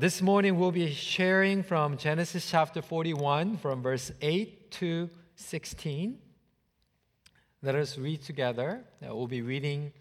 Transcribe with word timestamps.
This 0.00 0.22
morning 0.22 0.58
we'll 0.58 0.72
be 0.72 0.94
sharing 0.94 1.62
from 1.62 1.98
Genesis 1.98 2.50
chapter 2.50 2.80
41, 2.80 3.58
from 3.58 3.82
verse 3.82 4.10
8 4.22 4.70
to 4.70 5.10
16. 5.36 6.18
Let 7.60 7.74
us 7.74 7.98
read 7.98 8.22
together. 8.22 8.82
Uh, 9.06 9.14
We'll 9.14 9.26
be 9.26 9.42
reading 9.42 9.92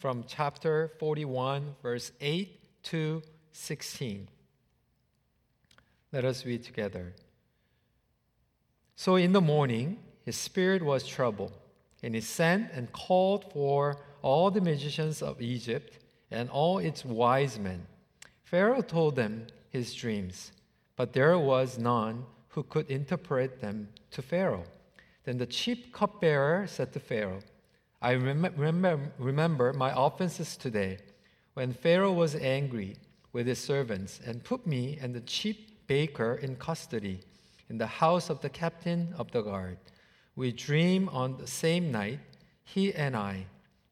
from 0.00 0.24
chapter 0.26 0.90
41, 0.98 1.76
verse 1.84 2.10
8 2.20 2.82
to 2.82 3.22
16. 3.52 4.28
Let 6.10 6.24
us 6.24 6.44
read 6.44 6.64
together. 6.64 7.14
So 8.96 9.14
in 9.14 9.30
the 9.30 9.40
morning, 9.40 9.98
his 10.24 10.34
spirit 10.34 10.82
was 10.82 11.06
troubled, 11.06 11.52
and 12.02 12.16
he 12.16 12.22
sent 12.22 12.72
and 12.72 12.90
called 12.90 13.52
for 13.52 13.98
all 14.20 14.50
the 14.50 14.60
magicians 14.60 15.22
of 15.22 15.40
Egypt 15.40 16.00
and 16.32 16.50
all 16.50 16.78
its 16.78 17.04
wise 17.04 17.56
men. 17.56 17.86
Pharaoh 18.54 18.82
told 18.82 19.16
them 19.16 19.48
his 19.70 19.92
dreams, 19.92 20.52
but 20.94 21.12
there 21.12 21.36
was 21.36 21.76
none 21.76 22.24
who 22.50 22.62
could 22.62 22.88
interpret 22.88 23.60
them 23.60 23.88
to 24.12 24.22
Pharaoh. 24.22 24.62
Then 25.24 25.38
the 25.38 25.46
chief 25.46 25.90
cupbearer 25.90 26.68
said 26.68 26.92
to 26.92 27.00
Pharaoh, 27.00 27.40
I 28.00 28.14
rem- 28.14 28.54
remember, 28.56 29.12
remember 29.18 29.72
my 29.72 29.92
offenses 29.96 30.56
today, 30.56 30.98
when 31.54 31.72
Pharaoh 31.72 32.12
was 32.12 32.36
angry 32.36 32.94
with 33.32 33.48
his 33.48 33.58
servants 33.58 34.20
and 34.24 34.44
put 34.44 34.64
me 34.68 34.98
and 35.02 35.12
the 35.12 35.22
chief 35.22 35.56
baker 35.88 36.36
in 36.36 36.54
custody 36.54 37.22
in 37.68 37.78
the 37.78 37.88
house 37.88 38.30
of 38.30 38.40
the 38.40 38.50
captain 38.50 39.12
of 39.18 39.32
the 39.32 39.42
guard. 39.42 39.78
We 40.36 40.52
dream 40.52 41.08
on 41.08 41.38
the 41.38 41.48
same 41.48 41.90
night, 41.90 42.20
he 42.62 42.94
and 42.94 43.16
I, 43.16 43.46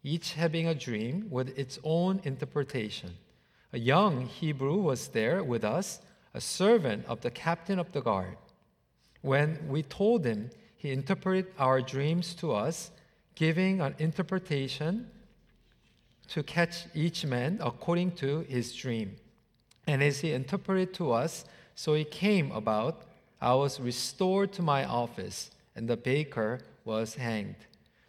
each 0.05 0.35
having 0.35 0.69
a 0.69 0.74
dream 0.88 1.27
with 1.30 1.49
its 1.59 1.80
own 1.83 2.21
interpretation. 2.23 3.16
A 3.73 3.79
young 3.79 4.27
Hebrew 4.27 4.77
was 4.77 5.09
there 5.09 5.43
with 5.43 5.65
us, 5.65 6.01
a 6.35 6.41
servant 6.41 7.07
of 7.07 7.23
the 7.23 7.30
captain 7.30 7.79
of 7.79 7.93
the 7.93 8.03
guard. 8.03 8.37
When 9.23 9.69
we 9.69 9.83
told 9.83 10.27
him, 10.27 10.51
he 10.77 10.91
interpreted 10.91 11.46
our 11.59 11.80
dreams 11.80 12.35
to 12.35 12.52
us, 12.52 12.91
giving 13.35 13.80
an 13.80 13.95
interpretation 13.99 15.09
to 16.29 16.43
catch 16.43 16.87
each 16.95 17.24
man 17.24 17.61
according 17.63 18.13
to 18.13 18.41
his 18.41 18.74
dream. 18.74 19.16
And 19.87 20.02
as 20.02 20.21
he 20.21 20.33
interpreted 20.33 20.93
to 20.95 21.13
us, 21.13 21.45
so 21.74 21.95
it 21.95 22.11
came 22.11 22.52
about, 22.52 23.02
I 23.41 23.55
was 23.55 23.80
restored 23.80 24.52
to 24.55 24.63
my 24.63 24.85
office, 24.85 25.51
and 25.74 25.89
the 25.89 25.96
baker 25.96 26.61
was 26.85 27.15
hanged. 27.15 27.57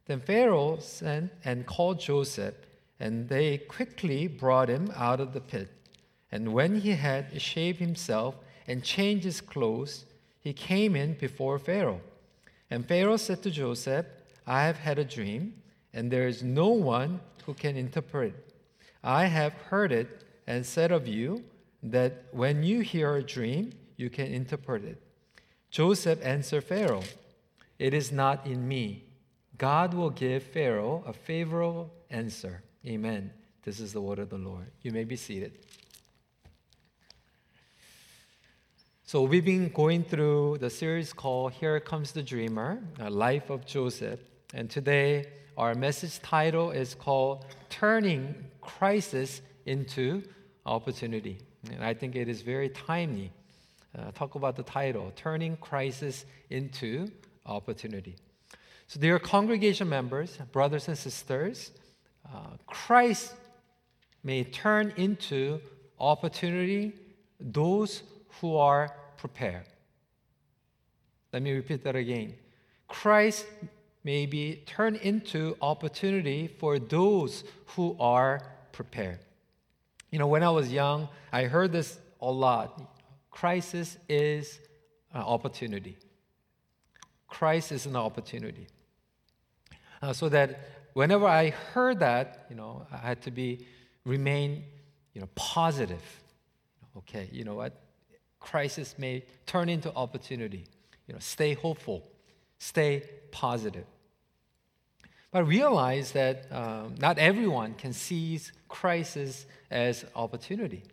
Then 0.06 0.20
Pharaoh 0.20 0.78
sent 0.80 1.32
and 1.46 1.66
called 1.66 2.00
Joseph, 2.00 2.56
and 3.00 3.30
they 3.30 3.58
quickly 3.58 4.28
brought 4.28 4.70
him 4.70 4.92
out 4.96 5.20
of 5.20 5.34
the 5.34 5.42
pit. 5.42 5.70
And 6.32 6.54
when 6.54 6.82
he 6.82 6.92
had 6.92 7.42
shaved 7.42 7.80
himself 7.80 8.36
and 8.68 8.84
changed 8.84 9.26
his 9.26 9.42
clothes, 9.42 10.06
he 10.40 10.54
came 10.54 10.96
in 10.96 11.14
before 11.14 11.60
Pharaoh. 11.60 12.02
And 12.70 12.88
Pharaoh 12.88 13.18
said 13.18 13.44
to 13.44 13.52
Joseph, 13.52 14.06
I 14.46 14.64
have 14.64 14.78
had 14.78 15.00
a 15.00 15.06
dream, 15.06 15.62
and 15.94 16.12
there 16.12 16.28
is 16.28 16.44
no 16.44 16.70
one 16.70 17.20
who 17.46 17.54
can 17.54 17.78
interpret 17.78 18.34
it. 18.34 18.56
I 19.04 19.26
have 19.26 19.54
heard 19.54 19.92
it 19.92 20.24
and 20.48 20.66
said 20.66 20.92
of 20.92 21.08
you 21.08 21.44
that 21.84 22.26
when 22.32 22.64
you 22.64 22.82
hear 22.82 23.16
a 23.16 23.24
dream, 23.24 23.74
you 23.98 24.10
can 24.10 24.28
interpret 24.28 24.84
it. 24.84 25.02
Joseph 25.70 26.20
answered 26.24 26.64
Pharaoh, 26.64 27.04
It 27.80 27.94
is 27.94 28.12
not 28.12 28.46
in 28.46 28.68
me. 28.68 29.04
God 29.58 29.94
will 29.94 30.10
give 30.10 30.44
Pharaoh 30.44 31.04
a 31.06 31.14
favorable 31.14 31.94
answer. 32.10 32.64
Amen. 32.86 33.32
This 33.64 33.80
is 33.80 33.94
the 33.94 34.02
word 34.02 34.20
of 34.20 34.30
the 34.30 34.38
Lord. 34.38 34.70
You 34.82 34.92
may 34.92 35.06
be 35.06 35.16
seated. 35.16 35.54
So, 39.06 39.22
we've 39.22 39.46
been 39.46 39.70
going 39.70 40.04
through 40.04 40.58
the 40.60 40.70
series 40.70 41.14
called 41.14 41.54
Here 41.54 41.80
Comes 41.80 42.12
the 42.12 42.22
Dreamer, 42.22 42.84
a 43.00 43.10
life 43.10 43.50
of 43.50 43.66
Joseph. 43.66 44.20
And 44.54 44.70
today, 44.70 45.28
our 45.58 45.76
message 45.76 46.20
title 46.22 46.72
is 46.72 46.94
called 46.94 47.46
Turning 47.70 48.36
Crisis 48.60 49.42
into 49.66 50.24
Opportunity. 50.66 51.38
And 51.72 51.86
I 51.86 51.94
think 51.94 52.18
it 52.18 52.28
is 52.28 52.42
very 52.42 52.68
timely. 52.68 53.32
Uh, 53.98 54.12
talk 54.12 54.36
about 54.36 54.58
the 54.58 54.64
title, 54.64 55.14
Turning 55.16 55.56
Crisis 55.58 56.26
into 56.50 57.10
Opportunity. 57.46 58.18
So, 58.88 59.00
dear 59.00 59.20
congregation 59.20 59.88
members, 59.88 60.38
brothers 60.52 60.90
and 60.90 60.98
sisters, 60.98 61.72
uh, 62.26 62.58
Crisis 62.68 63.34
may 64.24 64.44
turn 64.44 64.94
into 64.98 65.60
opportunity 66.00 66.94
those 67.40 68.04
who 68.40 68.56
are 68.56 68.90
prepared. 69.18 69.66
Let 71.32 71.42
me 71.42 71.52
repeat 71.52 71.84
that 71.84 71.96
again. 71.96 72.36
Crisis 72.88 73.46
may 74.04 74.26
be 74.26 74.62
turned 74.66 74.98
into 74.98 75.56
opportunity 75.62 76.48
for 76.48 76.78
those 76.78 77.44
who 77.68 77.96
are 78.00 78.42
prepared. 78.72 79.20
You 80.12 80.20
know, 80.20 80.28
when 80.28 80.44
I 80.44 80.50
was 80.50 80.72
young, 80.72 81.08
I 81.32 81.46
heard 81.46 81.72
this 81.72 82.00
a 82.22 82.30
lot. 82.30 82.82
Crisis 83.32 83.98
is 84.08 84.60
an 85.14 85.22
opportunity. 85.22 85.98
Crisis 87.28 87.82
is 87.82 87.86
an 87.88 87.96
opportunity. 87.96 88.68
Uh, 90.02 90.14
so 90.14 90.30
that 90.30 90.60
whenever 90.94 91.26
I 91.26 91.50
heard 91.50 92.00
that, 92.00 92.46
you 92.50 92.56
know, 92.56 92.86
I 92.92 92.98
had 92.98 93.22
to 93.24 93.32
be 93.32 93.66
remain, 94.06 94.64
you 95.14 95.22
know, 95.22 95.30
positive. 95.36 96.04
Okay, 96.98 97.30
you 97.32 97.44
know 97.44 97.56
what? 97.56 97.74
Crisis 98.40 98.96
may 98.98 99.24
turn 99.46 99.70
into 99.70 99.94
opportunity. 99.96 100.66
You 101.08 101.14
know, 101.14 101.20
stay 101.20 101.54
hopeful, 101.54 102.04
stay 102.60 103.04
positive. 103.32 103.86
But 105.32 105.48
realize 105.48 106.12
that 106.12 106.52
um, 106.52 106.96
not 107.00 107.18
everyone 107.18 107.74
can 107.74 107.92
seize 107.92 108.52
crisis 108.68 109.48
as 109.72 110.06
opportunity. 110.16 110.84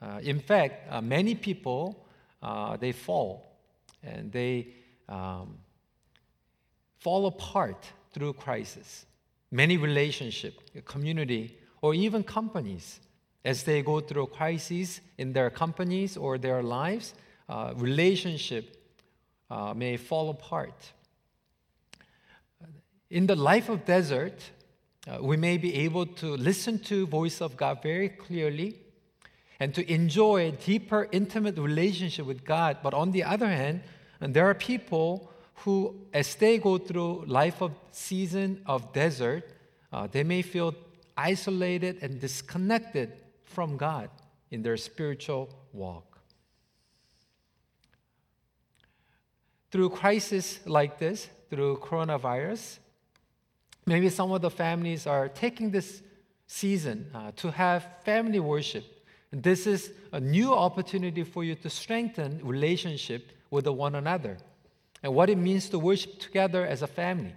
Uh, 0.00 0.20
in 0.22 0.40
fact, 0.40 0.90
uh, 0.90 1.02
many 1.02 1.34
people 1.34 2.06
uh, 2.42 2.76
they 2.78 2.92
fall 2.92 3.58
and 4.02 4.32
they 4.32 4.68
um, 5.08 5.58
fall 6.98 7.26
apart 7.26 7.86
through 8.12 8.32
crisis. 8.32 9.04
Many 9.50 9.76
relationship, 9.76 10.60
community, 10.84 11.58
or 11.82 11.94
even 11.94 12.22
companies, 12.22 13.00
as 13.44 13.64
they 13.64 13.82
go 13.82 14.00
through 14.00 14.26
crises 14.28 15.00
in 15.18 15.32
their 15.32 15.50
companies 15.50 16.16
or 16.16 16.38
their 16.38 16.62
lives, 16.62 17.14
uh, 17.48 17.72
relationship 17.76 18.76
uh, 19.50 19.74
may 19.74 19.96
fall 19.96 20.30
apart. 20.30 20.92
In 23.10 23.26
the 23.26 23.34
life 23.34 23.68
of 23.68 23.84
desert, 23.84 24.50
uh, 25.08 25.18
we 25.20 25.36
may 25.36 25.56
be 25.56 25.74
able 25.74 26.06
to 26.06 26.36
listen 26.36 26.78
to 26.80 27.06
voice 27.06 27.40
of 27.40 27.56
God 27.56 27.82
very 27.82 28.08
clearly 28.08 28.76
and 29.58 29.74
to 29.74 29.92
enjoy 29.92 30.48
a 30.48 30.52
deeper, 30.52 31.08
intimate 31.10 31.58
relationship 31.58 32.26
with 32.26 32.44
God. 32.44 32.78
But 32.82 32.94
on 32.94 33.10
the 33.10 33.24
other 33.24 33.48
hand, 33.48 33.82
and 34.20 34.32
there 34.32 34.46
are 34.46 34.54
people 34.54 35.29
who, 35.60 35.94
as 36.12 36.34
they 36.36 36.58
go 36.58 36.78
through 36.78 37.24
life 37.26 37.60
of 37.60 37.72
season 37.92 38.62
of 38.66 38.92
desert, 38.92 39.44
uh, 39.92 40.06
they 40.10 40.22
may 40.22 40.42
feel 40.42 40.74
isolated 41.16 41.98
and 42.02 42.18
disconnected 42.18 43.12
from 43.44 43.76
God 43.76 44.08
in 44.50 44.62
their 44.62 44.76
spiritual 44.76 45.50
walk. 45.72 46.18
Through 49.70 49.90
crisis 49.90 50.60
like 50.66 50.98
this, 50.98 51.28
through 51.50 51.76
coronavirus, 51.78 52.78
maybe 53.86 54.08
some 54.08 54.32
of 54.32 54.40
the 54.40 54.50
families 54.50 55.06
are 55.06 55.28
taking 55.28 55.70
this 55.70 56.02
season 56.46 57.10
uh, 57.14 57.32
to 57.36 57.50
have 57.50 57.86
family 58.04 58.40
worship. 58.40 58.84
And 59.30 59.42
this 59.42 59.66
is 59.66 59.92
a 60.12 60.20
new 60.20 60.54
opportunity 60.54 61.22
for 61.22 61.44
you 61.44 61.54
to 61.56 61.70
strengthen 61.70 62.40
relationship 62.42 63.30
with 63.50 63.66
one 63.66 63.96
another 63.96 64.38
and 65.02 65.14
what 65.14 65.30
it 65.30 65.38
means 65.38 65.68
to 65.70 65.78
worship 65.78 66.18
together 66.18 66.66
as 66.66 66.82
a 66.82 66.86
family. 66.86 67.34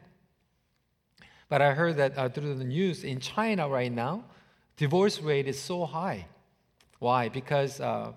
But 1.49 1.61
I 1.61 1.73
heard 1.73 1.97
that 1.97 2.17
uh, 2.17 2.29
through 2.29 2.55
the 2.55 2.63
news 2.63 3.03
in 3.03 3.19
China 3.19 3.69
right 3.69 3.91
now, 3.91 4.23
divorce 4.77 5.21
rate 5.21 5.47
is 5.47 5.59
so 5.59 5.85
high. 5.85 6.27
Why? 6.99 7.29
Because 7.29 7.79
uh, 7.79 8.13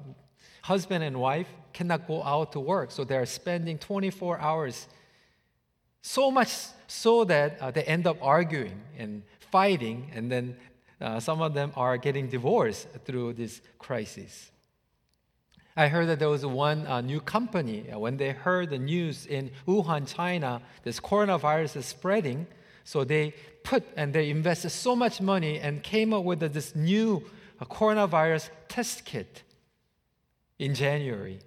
husband 0.63 1.05
and 1.05 1.21
wife 1.21 1.49
cannot 1.73 2.07
go 2.07 2.23
out 2.23 2.53
to 2.53 2.61
work, 2.61 2.91
so 2.91 3.05
they're 3.05 3.27
spending 3.27 3.79
24 3.79 4.39
hours. 4.41 4.89
So 6.03 6.31
much 6.31 6.53
so 6.87 7.25
that 7.25 7.61
uh, 7.61 7.71
they 7.71 7.83
end 7.83 8.07
up 8.07 8.17
arguing 8.23 8.81
and 8.97 9.23
fighting, 9.39 10.11
and 10.15 10.31
then 10.31 10.57
uh, 11.01 11.21
some 11.21 11.43
of 11.43 11.53
them 11.53 11.73
are 11.77 11.99
getting 11.99 12.29
divorced 12.29 12.89
through 13.05 13.35
this 13.35 13.61
crisis. 13.79 14.51
I 15.77 15.89
heard 15.89 16.09
that 16.09 16.19
there 16.19 16.31
was 16.31 16.47
one 16.47 16.87
uh, 16.87 17.01
new 17.01 17.21
company, 17.21 17.91
uh, 17.91 17.99
when 17.99 18.17
they 18.17 18.31
heard 18.31 18.71
the 18.71 18.79
news 18.79 19.27
in 19.27 19.51
Wuhan, 19.67 20.07
China, 20.13 20.63
this 20.85 21.01
coronavirus 21.01 21.77
is 21.77 21.87
spreading, 21.87 22.47
so 22.85 23.05
they 23.05 23.35
put 23.63 23.85
and 23.97 24.13
they 24.13 24.31
invested 24.31 24.71
so 24.71 24.97
much 24.97 25.21
money 25.21 25.59
and 25.59 25.83
came 25.83 26.15
up 26.15 26.25
with 26.25 26.41
this 26.41 26.75
new 26.75 27.23
uh, 27.61 27.65
coronavirus 27.67 28.49
test 28.69 29.05
kit. 29.05 29.43
in 30.59 30.75
January. 30.75 31.39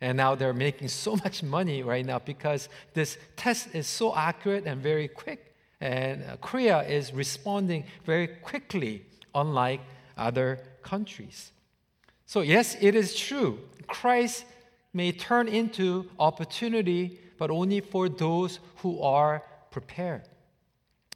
And 0.00 0.16
now 0.16 0.34
they're 0.34 0.54
making 0.54 0.88
so 0.88 1.16
much 1.24 1.42
money 1.42 1.82
right 1.82 2.04
now 2.04 2.18
because 2.18 2.68
this 2.94 3.18
test 3.36 3.74
is 3.74 3.86
so 3.86 4.14
accurate 4.14 4.64
and 4.66 4.80
very 4.82 5.08
quick. 5.08 5.54
And 5.80 6.22
uh, 6.24 6.36
Korea 6.36 6.82
is 6.82 7.12
responding 7.12 7.84
very 8.04 8.26
quickly, 8.26 9.04
unlike 9.34 9.80
other 10.16 10.60
countries. 10.82 11.52
So, 12.30 12.42
yes, 12.42 12.76
it 12.80 12.94
is 12.94 13.16
true. 13.16 13.58
Crisis 13.88 14.44
may 14.92 15.10
turn 15.10 15.48
into 15.48 16.08
opportunity, 16.16 17.18
but 17.38 17.50
only 17.50 17.80
for 17.80 18.08
those 18.08 18.60
who 18.76 19.02
are 19.02 19.42
prepared. 19.72 20.22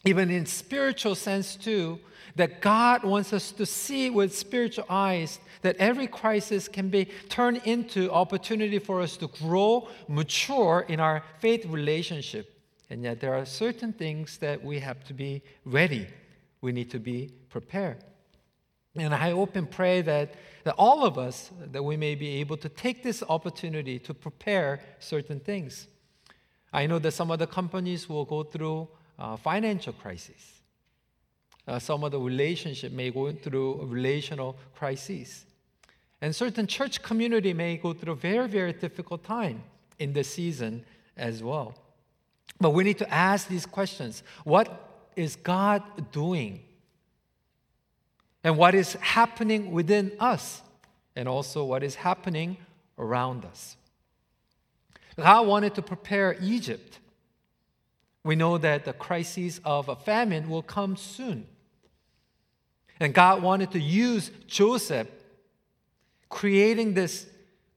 Even 0.05 0.29
in 0.29 0.45
spiritual 0.45 1.15
sense, 1.15 1.55
too, 1.55 2.01
that 2.35 2.61
God 2.61 3.05
wants 3.05 3.33
us 3.33 3.53
to 3.53 3.65
see 3.65 4.11
with 4.11 4.37
spiritual 4.37 4.87
eyes 4.91 5.39
that 5.63 5.77
every 5.77 6.09
crisis 6.09 6.67
can 6.67 6.89
be 6.89 7.05
turned 7.29 7.61
into 7.65 8.11
opportunity 8.11 8.81
for 8.81 9.01
us 9.01 9.17
to 9.19 9.29
grow, 9.29 9.87
mature 10.09 10.85
in 10.89 10.99
our 10.99 11.23
faith 11.39 11.65
relationship. 11.67 12.61
And 12.91 13.05
yet 13.05 13.21
there 13.21 13.35
are 13.35 13.47
certain 13.47 13.93
things 13.93 14.39
that 14.39 14.65
we 14.65 14.81
have 14.81 15.05
to 15.05 15.15
be 15.15 15.43
ready. 15.65 16.09
We 16.61 16.73
need 16.73 16.91
to 16.91 16.99
be 16.99 17.31
prepared. 17.51 17.99
And 18.97 19.15
I 19.15 19.31
hope 19.31 19.57
and 19.57 19.69
pray 19.69 20.03
that, 20.03 20.35
that 20.65 20.75
all 20.79 21.05
of 21.05 21.19
us, 21.19 21.51
that 21.73 21.83
we 21.83 21.97
may 21.97 22.15
be 22.15 22.41
able 22.41 22.57
to 22.59 22.69
take 22.69 23.03
this 23.03 23.23
opportunity 23.29 23.99
to 24.01 24.15
prepare 24.15 24.81
certain 25.01 25.41
things. 25.41 25.89
I 26.73 26.87
know 26.87 26.99
that 27.01 27.13
some 27.13 27.31
of 27.31 27.39
the 27.39 27.47
companies 27.47 28.09
will 28.09 28.25
go 28.25 28.43
through 28.43 28.89
uh, 29.19 29.37
financial 29.37 29.93
crisis. 29.93 30.61
Uh, 31.67 31.79
some 31.79 32.05
of 32.05 32.13
the 32.13 32.21
relationship 32.21 32.93
may 32.93 33.11
go 33.11 33.33
through 33.33 33.85
relational 33.85 34.57
crisis. 34.75 35.47
And 36.21 36.35
certain 36.35 36.67
church 36.67 37.03
community 37.03 37.53
may 37.53 37.77
go 37.77 37.93
through 37.93 38.13
a 38.13 38.17
very, 38.17 38.49
very 38.49 38.73
difficult 38.73 39.25
time 39.25 39.63
in 39.99 40.13
this 40.13 40.29
season 40.29 40.85
as 41.17 41.43
well. 41.43 41.75
But 42.61 42.71
we 42.71 42.85
need 42.85 42.99
to 42.99 43.13
ask 43.13 43.49
these 43.49 43.67
questions. 43.67 44.23
What 44.45 45.09
is 45.17 45.37
God 45.37 45.83
doing? 46.13 46.61
And 48.45 48.59
what 48.59 48.75
is 48.75 48.93
happening 48.95 49.73
within 49.73 50.13
us? 50.21 50.61
And 51.17 51.27
also 51.27 51.65
what 51.65 51.83
is 51.83 51.95
happening 51.95 52.59
around 52.99 53.45
us? 53.47 53.77
God 55.17 55.47
wanted 55.47 55.75
to 55.77 55.83
prepare 55.83 56.37
Egypt. 56.43 56.99
We 58.23 58.37
know 58.37 58.59
that 58.59 58.85
the 58.85 58.93
crisis 58.93 59.61
of 59.65 59.89
a 59.89 59.97
famine 59.97 60.51
will 60.51 60.63
come 60.63 60.97
soon. 60.97 61.47
And 63.01 63.15
God 63.15 63.43
wanted 63.43 63.71
to 63.73 63.81
use 63.81 64.31
Joseph, 64.47 65.09
creating 66.29 66.95
this 66.95 67.27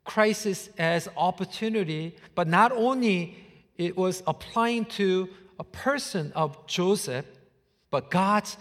crisis 0.04 0.70
as 0.78 1.08
opportunity, 1.16 2.16
but 2.34 2.48
not 2.48 2.72
only 2.72 3.38
it 3.78 3.96
was 3.96 4.24
applying 4.26 4.86
to 4.86 5.30
a 5.60 5.64
person 5.64 6.32
of 6.36 6.66
Joseph, 6.66 7.26
but 7.90 8.10
God's 8.10 8.58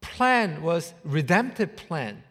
plan 0.00 0.62
was 0.62 0.94
redemptive 1.04 1.76
plan 1.76 2.22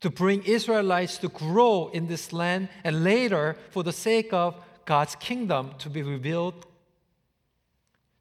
to 0.00 0.10
bring 0.10 0.42
Israelites 0.44 1.18
to 1.18 1.28
grow 1.28 1.90
in 1.92 2.06
this 2.06 2.32
land 2.32 2.68
and 2.84 3.04
later 3.04 3.56
for 3.70 3.82
the 3.82 3.92
sake 3.92 4.32
of 4.32 4.56
God's 4.84 5.14
kingdom 5.16 5.72
to 5.78 5.90
be 5.90 6.02
revealed. 6.02 6.66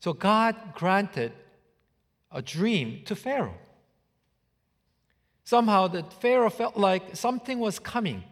So 0.02 0.14
God 0.14 0.56
granted 0.76 1.32
a 2.32 2.42
dream 2.42 3.02
to 3.06 3.16
Pharaoh. 3.16 3.58
Somehow 5.44 5.88
the 5.88 6.04
Pharaoh 6.20 6.50
felt 6.50 6.78
like 6.78 7.16
something 7.16 7.60
was 7.60 7.80
coming. 7.80 8.24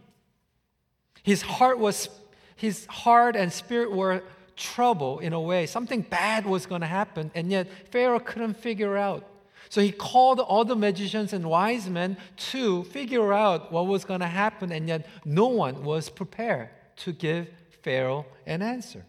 His 1.23 1.41
heart 1.41 1.79
was 1.79 2.09
his 2.55 2.85
heart 2.85 3.35
and 3.35 3.51
spirit 3.51 3.91
were 3.91 4.23
troubled 4.55 5.23
in 5.23 5.33
a 5.33 5.39
way. 5.41 5.67
Something 5.67 6.01
bad 6.01 6.45
was 6.45 6.65
going 6.65 6.81
to 6.81 6.87
happen, 6.87 7.31
and 7.35 7.51
yet 7.51 7.67
Pharaoh 7.91 8.19
couldn't 8.19 8.55
figure 8.55 8.97
out. 8.97 9.23
So 9.69 9.81
he 9.81 9.91
called 9.91 10.39
all 10.39 10.65
the 10.65 10.75
magicians 10.75 11.33
and 11.33 11.49
wise 11.49 11.89
men 11.89 12.17
to 12.51 12.83
figure 12.85 13.33
out 13.33 13.71
what 13.71 13.87
was 13.87 14.05
going 14.05 14.21
to 14.21 14.27
happen, 14.27 14.71
and 14.71 14.87
yet 14.87 15.07
no 15.25 15.47
one 15.47 15.83
was 15.83 16.09
prepared 16.09 16.69
to 16.97 17.11
give 17.11 17.49
Pharaoh 17.81 18.25
an 18.45 18.61
answer. 18.61 19.05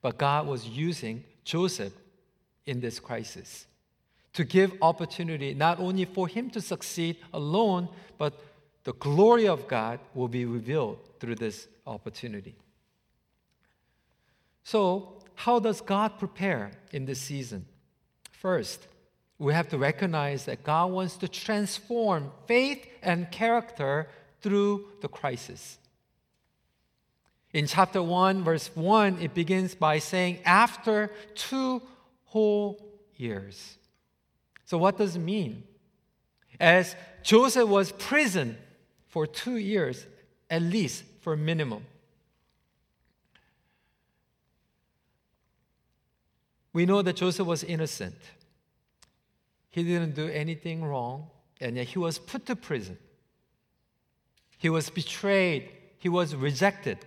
But 0.00 0.18
God 0.18 0.46
was 0.46 0.66
using 0.66 1.24
Joseph 1.44 1.92
in 2.66 2.80
this 2.80 3.00
crisis 3.00 3.66
to 4.34 4.44
give 4.44 4.72
opportunity 4.82 5.54
not 5.54 5.80
only 5.80 6.04
for 6.04 6.28
him 6.28 6.50
to 6.50 6.60
succeed 6.60 7.16
alone, 7.32 7.88
but 8.18 8.40
the 8.84 8.92
glory 8.94 9.48
of 9.48 9.66
God 9.66 9.98
will 10.14 10.28
be 10.28 10.44
revealed 10.44 10.98
through 11.18 11.34
this 11.34 11.66
opportunity. 11.86 12.54
So, 14.62 15.22
how 15.34 15.58
does 15.58 15.80
God 15.80 16.18
prepare 16.18 16.72
in 16.92 17.04
this 17.04 17.20
season? 17.20 17.66
First, 18.40 18.86
we 19.38 19.52
have 19.52 19.68
to 19.70 19.78
recognize 19.78 20.44
that 20.44 20.62
God 20.62 20.92
wants 20.92 21.16
to 21.18 21.28
transform 21.28 22.30
faith 22.46 22.86
and 23.02 23.30
character 23.30 24.08
through 24.40 24.86
the 25.00 25.08
crisis. 25.08 25.78
In 27.52 27.66
chapter 27.66 28.00
1, 28.00 28.44
verse 28.44 28.70
1, 28.74 29.18
it 29.20 29.34
begins 29.34 29.74
by 29.74 29.98
saying, 29.98 30.38
After 30.44 31.10
two 31.34 31.82
whole 32.26 32.80
years. 33.16 33.76
So, 34.64 34.78
what 34.78 34.98
does 34.98 35.16
it 35.16 35.20
mean? 35.20 35.64
As 36.60 36.94
Joseph 37.24 37.68
was 37.68 37.90
prison 37.92 38.56
for 39.08 39.26
two 39.26 39.56
years, 39.56 40.06
at 40.48 40.62
least 40.62 41.04
for 41.22 41.36
minimum. 41.36 41.84
We 46.72 46.86
know 46.86 47.02
that 47.02 47.16
Joseph 47.16 47.46
was 47.46 47.64
innocent. 47.64 48.16
He 49.70 49.82
didn't 49.82 50.14
do 50.14 50.28
anything 50.28 50.84
wrong, 50.84 51.28
and 51.60 51.76
yet 51.76 51.88
he 51.88 51.98
was 51.98 52.18
put 52.18 52.46
to 52.46 52.56
prison. 52.56 52.98
He 54.58 54.68
was 54.68 54.90
betrayed, 54.90 55.70
he 55.98 56.08
was 56.08 56.34
rejected. 56.34 56.98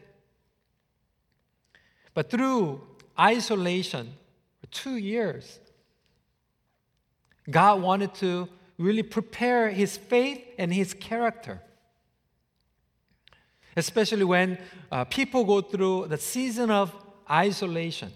But 2.14 2.30
through 2.30 2.82
isolation 3.20 4.14
for 4.60 4.68
two 4.68 4.98
years, 4.98 5.60
God 7.50 7.82
wanted 7.82 8.14
to 8.16 8.48
really 8.78 9.04
prepare 9.04 9.70
his 9.70 9.98
faith 9.98 10.42
and 10.58 10.74
his 10.74 10.94
character. 10.94 11.62
Especially 13.76 14.24
when 14.24 14.58
uh, 14.92 15.06
people 15.06 15.44
go 15.46 15.62
through 15.62 16.08
the 16.08 16.18
season 16.18 16.70
of 16.70 16.94
isolation. 17.30 18.12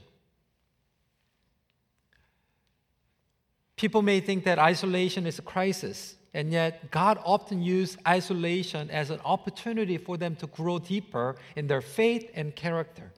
People 3.75 4.01
may 4.01 4.19
think 4.19 4.45
that 4.45 4.59
isolation 4.59 5.25
is 5.25 5.39
a 5.39 5.41
crisis, 5.41 6.15
and 6.33 6.51
yet 6.51 6.91
God 6.91 7.19
often 7.23 7.61
used 7.61 7.99
isolation 8.07 8.89
as 8.89 9.09
an 9.09 9.19
opportunity 9.25 9.97
for 9.97 10.17
them 10.17 10.35
to 10.37 10.47
grow 10.47 10.79
deeper 10.79 11.35
in 11.55 11.67
their 11.67 11.81
faith 11.81 12.29
and 12.33 12.55
character. 12.55 13.11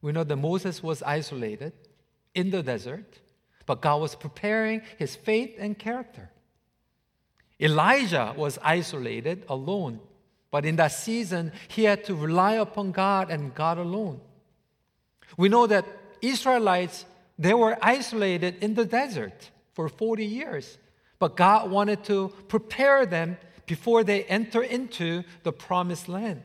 We 0.00 0.12
know 0.12 0.24
that 0.24 0.36
Moses 0.36 0.82
was 0.82 1.02
isolated 1.02 1.72
in 2.34 2.50
the 2.50 2.62
desert. 2.62 3.20
But 3.66 3.80
God 3.80 4.00
was 4.00 4.14
preparing 4.14 4.82
his 4.98 5.16
faith 5.16 5.54
and 5.58 5.78
character. 5.78 6.30
Elijah 7.60 8.34
was 8.36 8.58
isolated, 8.62 9.44
alone. 9.48 10.00
But 10.50 10.64
in 10.66 10.76
that 10.76 10.88
season, 10.88 11.52
he 11.68 11.84
had 11.84 12.04
to 12.04 12.14
rely 12.14 12.54
upon 12.54 12.92
God 12.92 13.30
and 13.30 13.54
God 13.54 13.78
alone. 13.78 14.20
We 15.36 15.48
know 15.48 15.66
that 15.66 15.86
Israelites, 16.20 17.04
they 17.38 17.54
were 17.54 17.76
isolated 17.82 18.62
in 18.62 18.74
the 18.74 18.84
desert 18.84 19.50
for 19.72 19.88
40 19.88 20.24
years. 20.24 20.78
But 21.18 21.36
God 21.36 21.70
wanted 21.70 22.04
to 22.04 22.32
prepare 22.48 23.06
them 23.06 23.38
before 23.66 24.04
they 24.04 24.24
enter 24.24 24.62
into 24.62 25.22
the 25.42 25.52
promised 25.52 26.08
land. 26.08 26.42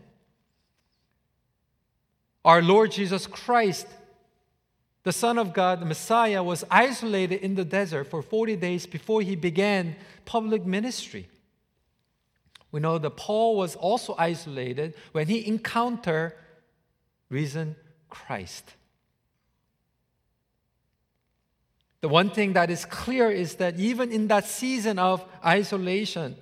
Our 2.46 2.62
Lord 2.62 2.92
Jesus 2.92 3.28
Christ 3.28 3.88
the 5.08 5.14
Son 5.14 5.38
of 5.38 5.54
God, 5.54 5.80
the 5.80 5.86
Messiah, 5.86 6.44
was 6.44 6.66
isolated 6.70 7.40
in 7.40 7.56
the 7.56 7.64
desert 7.64 8.08
for 8.08 8.22
40 8.22 8.58
days 8.58 8.86
before 8.86 9.22
he 9.22 9.38
began 9.38 9.96
public 10.26 10.66
ministry. 10.66 11.30
We 12.74 12.82
know 12.82 12.98
that 12.98 13.12
Paul 13.12 13.56
was 13.56 13.78
also 13.78 14.16
isolated 14.18 14.96
when 15.14 15.28
he 15.28 15.48
encountered 15.48 16.34
risen 17.30 17.78
Christ. 18.10 18.76
The 22.08 22.14
one 22.14 22.30
thing 22.30 22.54
that 22.54 22.70
is 22.70 22.86
clear 22.86 23.30
is 23.30 23.56
that 23.56 23.78
even 23.78 24.14
in 24.14 24.30
that 24.30 24.46
season 24.46 24.98
of 24.98 25.26
isolation, 25.46 26.38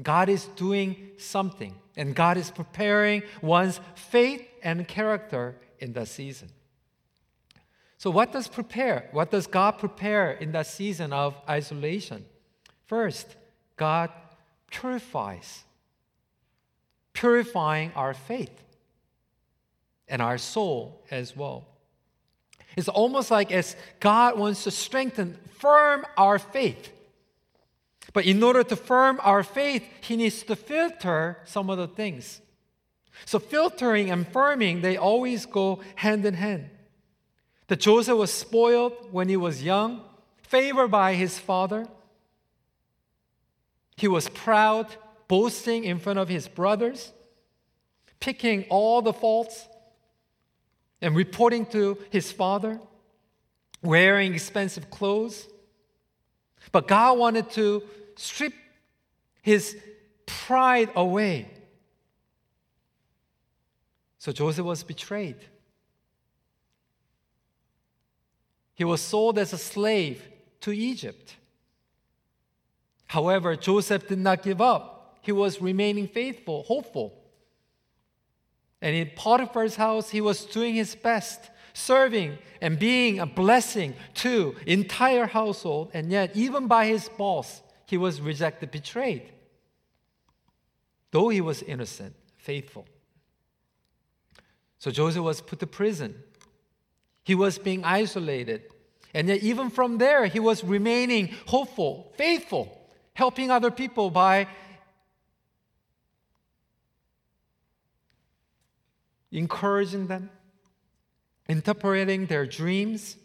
God 0.00 0.28
is 0.28 0.44
doing 0.54 1.10
something, 1.18 1.74
and 1.96 2.14
God 2.14 2.36
is 2.36 2.52
preparing 2.52 3.24
one's 3.42 3.80
faith 3.96 4.46
and 4.62 4.86
character 4.86 5.56
in 5.80 5.94
that 5.94 6.06
season. 6.06 6.50
So, 7.98 8.08
what 8.08 8.30
does 8.30 8.46
prepare? 8.46 9.08
What 9.10 9.32
does 9.32 9.48
God 9.48 9.80
prepare 9.80 10.30
in 10.30 10.52
that 10.52 10.68
season 10.68 11.12
of 11.12 11.34
isolation? 11.48 12.24
First, 12.86 13.34
God 13.76 14.10
purifies. 14.70 15.64
purifying 17.14 17.90
our 17.96 18.14
faith 18.14 18.62
and 20.06 20.22
our 20.22 20.38
soul 20.38 21.02
as 21.10 21.36
well. 21.36 21.66
It's 22.76 22.88
almost 22.88 23.30
like 23.30 23.52
as 23.52 23.76
God 23.98 24.38
wants 24.38 24.64
to 24.64 24.70
strengthen, 24.70 25.36
firm 25.58 26.06
our 26.16 26.38
faith. 26.38 26.92
But 28.12 28.24
in 28.24 28.42
order 28.42 28.62
to 28.64 28.76
firm 28.76 29.20
our 29.22 29.42
faith, 29.42 29.84
He 30.00 30.16
needs 30.16 30.42
to 30.44 30.56
filter 30.56 31.38
some 31.44 31.70
of 31.70 31.78
the 31.78 31.88
things. 31.88 32.40
So 33.24 33.38
filtering 33.38 34.10
and 34.10 34.30
firming, 34.30 34.82
they 34.82 34.96
always 34.96 35.46
go 35.46 35.80
hand 35.96 36.24
in 36.24 36.34
hand. 36.34 36.70
That 37.68 37.80
Joseph 37.80 38.16
was 38.16 38.32
spoiled 38.32 38.94
when 39.12 39.28
he 39.28 39.36
was 39.36 39.62
young, 39.62 40.02
favored 40.42 40.88
by 40.88 41.14
his 41.14 41.38
father. 41.38 41.86
He 43.96 44.08
was 44.08 44.28
proud, 44.28 44.88
boasting 45.28 45.84
in 45.84 45.98
front 45.98 46.18
of 46.18 46.28
his 46.28 46.48
brothers, 46.48 47.12
picking 48.18 48.64
all 48.70 49.02
the 49.02 49.12
faults 49.12 49.68
and 51.00 51.16
reporting 51.16 51.66
to 51.66 51.98
his 52.10 52.30
father, 52.30 52.80
wearing 53.82 54.34
expensive 54.34 54.90
clothes. 54.90 55.48
But 56.72 56.86
God 56.86 57.18
wanted 57.18 57.50
to 57.50 57.82
strip 58.16 58.52
his 59.42 59.76
pride 60.26 60.90
away. 60.94 61.50
So 64.18 64.32
Joseph 64.32 64.66
was 64.66 64.82
betrayed. 64.82 65.36
He 68.74 68.84
was 68.84 69.00
sold 69.00 69.38
as 69.38 69.52
a 69.52 69.58
slave 69.58 70.26
to 70.60 70.72
Egypt. 70.72 71.36
However, 73.06 73.56
Joseph 73.56 74.06
did 74.08 74.18
not 74.18 74.42
give 74.42 74.60
up. 74.60 75.18
He 75.22 75.32
was 75.32 75.60
remaining 75.60 76.06
faithful, 76.06 76.62
hopeful. 76.62 77.19
And 78.82 78.96
in 78.96 79.10
Potiphar's 79.14 79.76
house, 79.76 80.10
he 80.10 80.20
was 80.20 80.44
doing 80.44 80.74
his 80.74 80.94
best, 80.94 81.50
serving 81.74 82.38
and 82.60 82.78
being 82.78 83.18
a 83.18 83.26
blessing 83.26 83.94
to 84.14 84.56
entire 84.66 85.26
household. 85.26 85.90
And 85.92 86.10
yet, 86.10 86.34
even 86.34 86.66
by 86.66 86.86
his 86.86 87.08
boss, 87.08 87.62
he 87.86 87.96
was 87.96 88.20
rejected, 88.20 88.70
betrayed. 88.70 89.30
Though 91.10 91.28
he 91.28 91.40
was 91.40 91.62
innocent, 91.62 92.14
faithful. 92.36 92.86
So 94.78 94.90
Joseph 94.90 95.22
was 95.22 95.40
put 95.40 95.58
to 95.58 95.66
prison. 95.66 96.14
He 97.24 97.34
was 97.34 97.58
being 97.58 97.84
isolated. 97.84 98.62
And 99.12 99.28
yet, 99.28 99.42
even 99.42 99.70
from 99.70 99.98
there, 99.98 100.26
he 100.26 100.40
was 100.40 100.64
remaining 100.64 101.34
hopeful, 101.46 102.12
faithful, 102.16 102.80
helping 103.12 103.50
other 103.50 103.70
people 103.70 104.10
by 104.10 104.46
encouraging 109.32 110.06
them, 110.06 110.30
interpreting 111.48 112.26
their 112.26 112.46
dreams. 112.46 113.16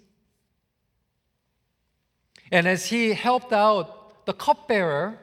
And 2.52 2.68
as 2.68 2.88
he 2.88 3.14
helped 3.14 3.52
out 3.52 4.26
the 4.26 4.34
cupbearer, 4.34 5.20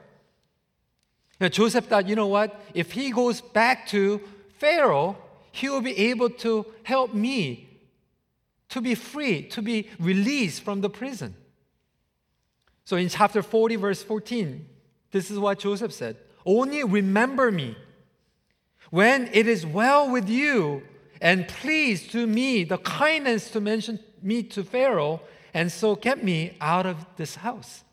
Joseph 1.50 1.86
thought, 1.86 2.08
you 2.08 2.14
know 2.14 2.28
what? 2.28 2.60
If 2.72 2.92
he 2.92 3.10
goes 3.10 3.40
back 3.40 3.86
to 3.88 4.20
Pharaoh, 4.58 5.16
he 5.50 5.68
will 5.68 5.80
be 5.80 5.96
able 6.10 6.30
to 6.30 6.66
help 6.84 7.14
me 7.14 7.68
to 8.68 8.80
be 8.80 8.94
free, 8.94 9.42
to 9.42 9.60
be 9.60 9.88
released 9.98 10.62
from 10.62 10.80
the 10.80 10.88
prison. 10.88 11.34
So 12.84 12.96
in 12.96 13.08
chapter 13.08 13.42
40, 13.42 13.76
verse 13.76 14.02
14, 14.02 14.66
this 15.10 15.30
is 15.30 15.38
what 15.38 15.58
Joseph 15.58 15.92
said 15.92 16.16
Only 16.46 16.82
remember 16.84 17.52
me 17.52 17.76
when 18.92 19.26
it 19.32 19.48
is 19.48 19.64
well 19.64 20.10
with 20.10 20.28
you, 20.28 20.82
and 21.18 21.48
please 21.48 22.06
to 22.08 22.26
me 22.26 22.62
the 22.62 22.76
kindness 22.76 23.50
to 23.50 23.58
mention 23.58 23.98
me 24.20 24.42
to 24.42 24.62
Pharaoh, 24.62 25.22
and 25.54 25.72
so 25.72 25.94
get 25.94 26.22
me 26.22 26.58
out 26.60 26.84
of 26.84 26.98
this 27.16 27.36
house. 27.36 27.84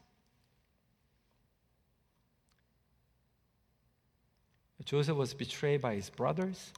Joseph 4.84 5.16
was 5.16 5.34
betrayed 5.34 5.80
by 5.80 5.96
his 5.96 6.10
brothers. 6.10 6.74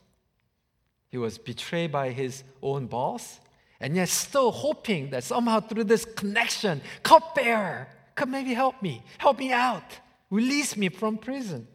He 1.09 1.17
was 1.17 1.39
betrayed 1.39 1.91
by 1.91 2.11
his 2.11 2.43
own 2.61 2.85
boss, 2.85 3.39
and 3.79 3.95
yet 3.95 4.09
still 4.09 4.51
hoping 4.51 5.09
that 5.09 5.23
somehow 5.23 5.61
through 5.61 5.85
this 5.85 6.05
connection, 6.05 6.81
cupbearer 7.01 7.87
could 8.13 8.29
maybe 8.29 8.53
help 8.53 8.83
me, 8.83 9.01
help 9.17 9.39
me 9.39 9.51
out, 9.51 9.99
release 10.29 10.77
me 10.77 10.89
from 10.89 11.17
prison 11.17 11.67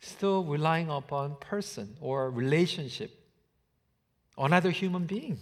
still 0.00 0.44
relying 0.44 0.90
upon 0.90 1.36
person 1.36 1.96
or 2.00 2.30
relationship, 2.30 3.10
another 4.38 4.70
human 4.70 5.04
being. 5.04 5.38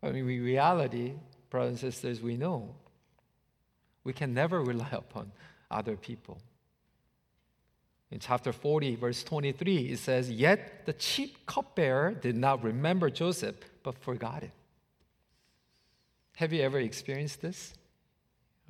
But 0.00 0.14
in 0.14 0.26
reality, 0.26 1.12
brothers 1.50 1.82
and 1.82 1.92
sisters, 1.92 2.22
we 2.22 2.36
know 2.36 2.74
we 4.04 4.12
can 4.12 4.32
never 4.32 4.62
rely 4.62 4.88
upon 4.92 5.32
other 5.70 5.96
people. 5.96 6.40
In 8.10 8.18
chapter 8.18 8.52
40, 8.52 8.96
verse 8.96 9.22
23, 9.22 9.90
it 9.90 9.98
says, 9.98 10.30
Yet 10.30 10.84
the 10.84 10.92
chief 10.94 11.46
cupbearer 11.46 12.12
did 12.12 12.36
not 12.36 12.64
remember 12.64 13.08
Joseph, 13.08 13.54
but 13.84 13.96
forgot 13.98 14.42
it. 14.42 14.50
Have 16.36 16.52
you 16.52 16.62
ever 16.62 16.80
experienced 16.80 17.40
this? 17.40 17.74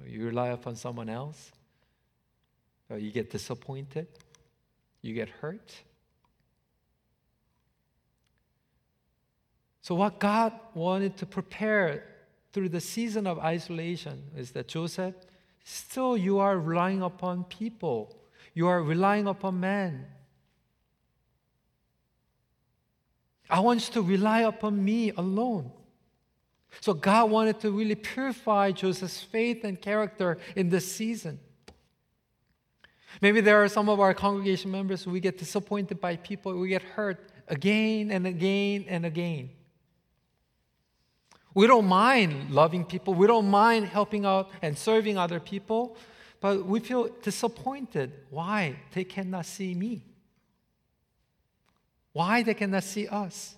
You 0.04 0.26
rely 0.26 0.48
upon 0.48 0.76
someone 0.76 1.08
else, 1.08 1.52
Oh, 2.90 2.96
you 2.96 3.12
get 3.12 3.30
disappointed, 3.30 4.08
you 5.00 5.14
get 5.14 5.28
hurt. 5.28 5.74
So, 9.82 9.94
what 9.94 10.18
God 10.18 10.52
wanted 10.74 11.16
to 11.18 11.26
prepare 11.26 12.04
through 12.52 12.68
the 12.70 12.80
season 12.80 13.26
of 13.26 13.38
isolation 13.38 14.24
is 14.36 14.50
that 14.52 14.68
Joseph, 14.68 15.14
still 15.64 16.16
you 16.16 16.38
are 16.38 16.58
relying 16.58 17.02
upon 17.02 17.44
people, 17.44 18.16
you 18.54 18.66
are 18.66 18.82
relying 18.82 19.26
upon 19.26 19.60
man. 19.60 20.06
I 23.48 23.60
want 23.60 23.86
you 23.86 23.94
to 23.94 24.02
rely 24.02 24.40
upon 24.40 24.84
me 24.84 25.10
alone. 25.10 25.72
So, 26.80 26.92
God 26.92 27.30
wanted 27.30 27.60
to 27.60 27.70
really 27.70 27.94
purify 27.94 28.72
Joseph's 28.72 29.22
faith 29.22 29.64
and 29.64 29.80
character 29.80 30.38
in 30.56 30.68
this 30.68 30.90
season. 30.90 31.38
Maybe 33.20 33.40
there 33.40 33.62
are 33.62 33.68
some 33.68 33.88
of 33.88 34.00
our 34.00 34.14
congregation 34.14 34.70
members 34.70 35.06
we 35.06 35.20
get 35.20 35.38
disappointed 35.38 36.00
by 36.00 36.16
people, 36.16 36.54
we 36.54 36.68
get 36.68 36.82
hurt 36.82 37.18
again 37.48 38.10
and 38.10 38.26
again 38.26 38.84
and 38.88 39.04
again. 39.04 39.50
We 41.52 41.66
don't 41.66 41.86
mind 41.86 42.50
loving 42.50 42.84
people, 42.84 43.14
we 43.14 43.26
don't 43.26 43.50
mind 43.50 43.86
helping 43.86 44.24
out 44.24 44.50
and 44.62 44.78
serving 44.78 45.18
other 45.18 45.40
people, 45.40 45.96
but 46.40 46.64
we 46.64 46.80
feel 46.80 47.08
disappointed. 47.22 48.12
Why? 48.30 48.76
They 48.92 49.04
cannot 49.04 49.46
see 49.46 49.74
me. 49.74 50.02
Why 52.12 52.42
they 52.42 52.54
cannot 52.54 52.84
see 52.84 53.06
us? 53.08 53.56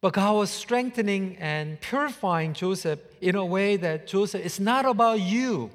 But 0.00 0.12
God 0.12 0.36
was 0.36 0.50
strengthening 0.50 1.36
and 1.38 1.80
purifying 1.80 2.52
Joseph 2.54 3.00
in 3.20 3.34
a 3.34 3.44
way 3.44 3.76
that 3.76 4.06
Joseph, 4.06 4.44
it's 4.44 4.60
not 4.60 4.84
about 4.84 5.20
you. 5.20 5.70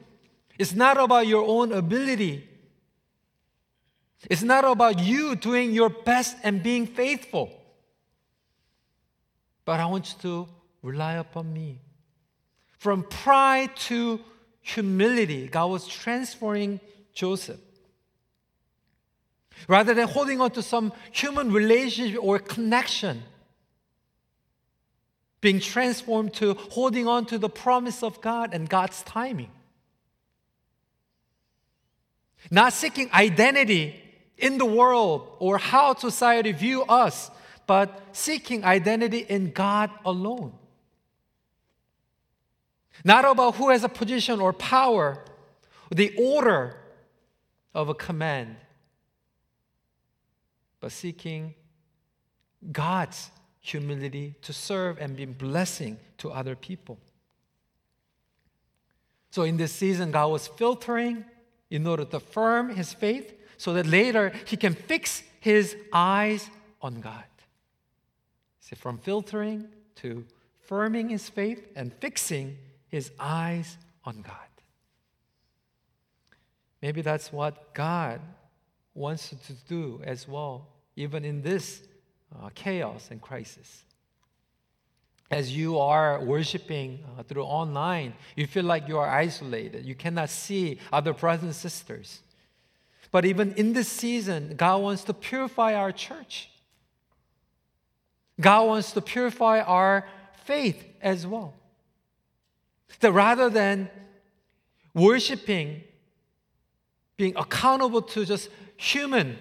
It's 0.62 0.76
not 0.76 0.98
about 1.00 1.26
your 1.26 1.44
own 1.44 1.72
ability. 1.72 2.48
It's 4.30 4.44
not 4.44 4.64
about 4.64 5.00
you 5.00 5.36
doing 5.36 5.72
your 5.72 5.90
best 5.90 6.38
and 6.44 6.62
being 6.62 6.86
faithful. 6.86 7.50
But 9.66 9.80
I 9.80 9.88
want 9.88 10.14
you 10.14 10.22
to 10.22 10.48
rely 10.84 11.14
upon 11.14 11.52
me. 11.52 11.80
From 12.78 13.02
pride 13.02 13.76
to 13.88 14.20
humility, 14.62 15.48
God 15.48 15.72
was 15.72 15.88
transforming 15.88 16.80
Joseph. 17.12 17.60
Rather 19.68 19.96
than 19.96 20.08
holding 20.08 20.42
on 20.42 20.52
to 20.52 20.62
some 20.62 20.94
human 21.12 21.52
relationship 21.52 22.20
or 22.22 22.38
connection, 22.38 23.24
being 25.42 25.60
transformed 25.60 26.36
to 26.36 26.54
holding 26.54 27.08
on 27.08 27.26
to 27.26 27.40
the 27.40 27.50
promise 27.50 28.04
of 28.04 28.22
God 28.22 28.54
and 28.54 28.70
God's 28.70 29.02
timing. 29.02 29.50
Not 32.50 32.74
seeking 32.74 33.10
identity 33.14 34.02
in 34.38 34.58
the 34.58 34.66
world 34.66 35.36
or 35.40 35.58
how 35.58 35.94
society 35.96 36.52
view 36.52 36.84
us, 36.84 37.30
but 37.68 38.02
seeking 38.12 38.66
identity 38.66 39.20
in 39.20 39.52
God 39.52 39.92
alone. 40.04 40.54
Not 43.06 43.26
about 43.26 43.56
who 43.56 43.70
has 43.70 43.84
a 43.84 43.90
position 43.90 44.42
or 44.42 44.54
power, 44.54 45.24
the 45.92 46.14
order 46.18 46.78
of 47.74 47.90
a 47.90 47.94
command, 47.94 48.56
but 50.80 50.92
seeking 50.92 51.54
God's 52.72 53.30
humility 53.60 54.36
to 54.42 54.54
serve 54.54 54.98
and 55.00 55.16
be 55.16 55.26
blessing 55.26 56.00
to 56.18 56.32
other 56.32 56.56
people. 56.56 57.00
So 59.30 59.44
in 59.44 59.58
this 59.58 59.72
season, 59.72 60.12
God 60.12 60.28
was 60.28 60.48
filtering 60.48 61.24
in 61.72 61.88
order 61.88 62.06
to 62.06 62.20
firm 62.20 62.70
his 62.76 62.94
faith 62.94 63.34
so 63.58 63.74
that 63.74 63.88
later 63.88 64.32
he 64.46 64.58
can 64.58 64.76
fix 64.76 65.24
his 65.40 65.76
eyes 65.92 66.50
on 66.82 67.02
God. 67.02 67.24
See, 68.60 68.76
from 68.76 69.00
filtering 69.00 69.68
to 69.96 70.26
firming 70.70 71.10
his 71.10 71.30
faith 71.30 71.68
and 71.76 71.92
fixing 71.94 72.58
his 72.88 73.12
eyes 73.20 73.78
on 74.06 74.22
God. 74.22 74.36
Maybe 76.82 77.02
that's 77.02 77.32
what 77.32 77.74
God 77.74 78.20
wants 78.94 79.30
to 79.30 79.54
do 79.68 80.02
as 80.04 80.28
well, 80.28 80.68
even 80.96 81.24
in 81.24 81.42
this 81.42 81.82
uh, 82.36 82.50
chaos 82.54 83.10
and 83.12 83.22
crisis. 83.22 83.84
As 85.32 85.56
you 85.56 85.80
are 85.80 86.20
worshiping 86.20 87.00
uh, 87.18 87.24
through 87.24 87.46
online, 87.46 88.14
you 88.36 88.46
feel 88.46 88.66
like 88.66 88.90
you 88.90 88.98
are 88.98 89.08
isolated. 89.08 89.86
You 89.86 89.96
cannot 89.96 90.30
see 90.30 90.78
other 90.92 91.14
brothers 91.14 91.44
and 91.44 91.56
sisters. 91.56 92.20
But 93.12 93.24
even 93.24 93.54
in 93.54 93.72
this 93.72 93.88
season, 93.88 94.56
God 94.58 94.82
wants 94.82 95.06
to 95.06 95.14
purify 95.14 95.74
our 95.74 95.94
church. 95.94 96.50
God 98.40 98.68
wants 98.68 98.92
to 98.92 99.02
purify 99.02 99.62
our 99.62 100.06
faith 100.44 100.84
as 101.02 101.26
well. 101.26 101.54
That 103.00 103.14
rather 103.14 103.50
than 103.50 103.90
worshiping, 104.94 105.82
being 107.16 107.34
accountable 107.38 108.02
to 108.02 108.26
just 108.26 108.50
human 108.76 109.38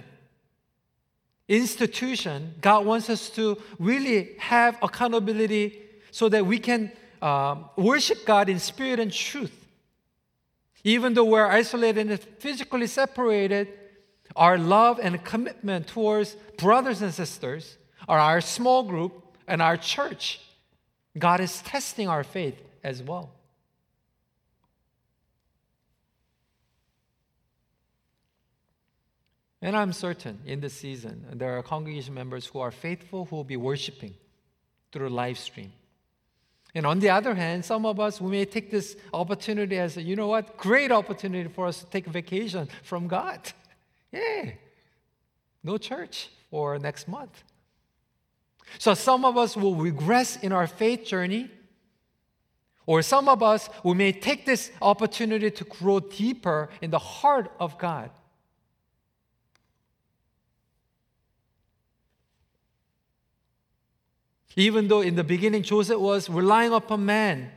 institution, 1.50 2.54
God 2.61 2.87
wants 2.87 3.11
us 3.11 3.28
to 3.30 3.59
really 3.78 4.37
have 4.38 4.78
accountability 4.83 5.83
so 6.12 6.28
that 6.28 6.47
we 6.47 6.59
can 6.59 6.92
uh, 7.21 7.57
worship 7.76 8.25
God 8.25 8.49
in 8.49 8.61
spirit 8.61 9.00
and 9.00 9.12
truth. 9.12 9.66
Even 10.85 11.12
though 11.12 11.25
we're 11.25 11.47
isolated 11.47 12.09
and 12.09 12.21
physically 12.38 12.87
separated, 12.87 13.69
our 14.37 14.57
love 14.57 15.00
and 15.02 15.23
commitment 15.25 15.88
towards 15.88 16.37
brothers 16.57 17.02
and 17.02 17.12
sisters, 17.12 17.76
or 18.09 18.16
our 18.16 18.40
small 18.40 18.85
group 18.85 19.37
and 19.49 19.61
our 19.61 19.76
church, 19.76 20.40
God 21.19 21.40
is 21.40 21.61
testing 21.62 22.09
our 22.09 22.23
faith 22.23 22.57
as 22.85 23.02
well. 23.02 23.30
And 29.62 29.76
I'm 29.76 29.93
certain 29.93 30.38
in 30.47 30.61
this 30.61 30.75
season, 30.75 31.26
there 31.35 31.59
are 31.59 31.62
congregation 31.62 32.14
members 32.14 32.47
who 32.47 32.61
are 32.61 32.71
faithful 32.71 33.26
who 33.26 33.37
will 33.37 33.45
be 33.45 33.57
worshiping 33.57 34.14
through 34.90 35.11
live 35.11 35.38
stream. 35.38 35.73
And 36.75 36.87
on 36.87 37.00
the 37.00 37.11
other 37.11 37.35
hand, 37.35 37.64
some 37.64 37.85
of 37.85 37.99
us, 37.99 38.21
we 38.21 38.31
may 38.31 38.45
take 38.45 38.71
this 38.71 38.97
opportunity 39.12 39.76
as, 39.79 39.97
a, 39.97 40.02
you 40.02 40.17
know 40.17 40.29
what, 40.29 40.57
great 40.57 40.93
opportunity 40.93 41.49
for 41.49 41.67
us 41.67 41.81
to 41.81 41.87
take 41.87 42.07
a 42.07 42.11
vacation 42.11 42.69
from 42.83 43.09
God. 43.09 43.40
Yeah, 44.12 44.50
no 45.62 45.79
church 45.79 46.31
for 46.50 46.76
next 46.81 47.07
month. 47.07 47.45
So 48.79 48.95
some 48.95 49.25
of 49.25 49.37
us 49.37 49.57
will 49.57 49.76
regress 49.76 50.37
in 50.37 50.50
our 50.50 50.67
faith 50.67 51.05
journey, 51.05 51.49
or 52.87 53.02
some 53.02 53.29
of 53.29 53.40
us, 53.40 53.69
we 53.85 53.95
may 53.95 54.11
take 54.11 54.47
this 54.47 54.73
opportunity 54.83 55.49
to 55.49 55.62
grow 55.62 56.00
deeper 56.00 56.71
in 56.83 56.90
the 56.90 56.99
heart 56.99 57.52
of 57.61 57.79
God. 57.79 58.11
Even 64.57 64.88
though 64.88 65.00
in 65.00 65.14
the 65.14 65.25
beginning 65.25 65.62
Joseph 65.62 65.99
was 65.99 66.28
relying 66.28 66.73
upon 66.73 67.04
man, 67.04 67.50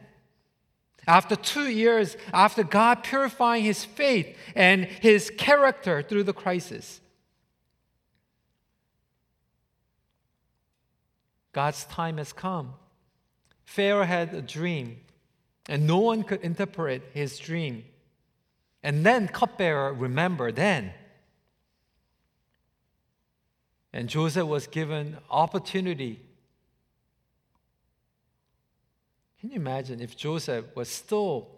after 1.07 1.35
two 1.35 1.67
years, 1.67 2.15
after 2.31 2.63
God 2.63 3.03
purifying 3.03 3.63
his 3.63 3.83
faith 3.83 4.38
and 4.55 4.85
his 4.85 5.31
character 5.38 6.01
through 6.01 6.23
the 6.23 6.33
crisis, 6.33 7.01
God's 11.51 11.85
time 11.85 12.18
has 12.18 12.31
come. 12.33 12.74
Pharaoh 13.65 14.05
had 14.05 14.33
a 14.33 14.41
dream, 14.41 15.01
and 15.68 15.85
no 15.85 16.00
one 16.00 16.24
could 16.24 16.41
interpret 16.41 17.03
his 17.13 17.37
dream. 17.37 17.85
And 18.81 19.05
then 19.05 19.27
cupbearer 19.27 19.94
remembered 19.94 20.55
then. 20.55 20.94
And 23.94 24.09
Joseph 24.09 24.48
was 24.48 24.68
given 24.68 25.18
opportunity 25.29 26.20
Can 29.44 29.51
you 29.51 29.58
imagine 29.58 30.00
if 30.00 30.16
Joseph 30.16 30.74
was 30.74 30.88
still 30.88 31.50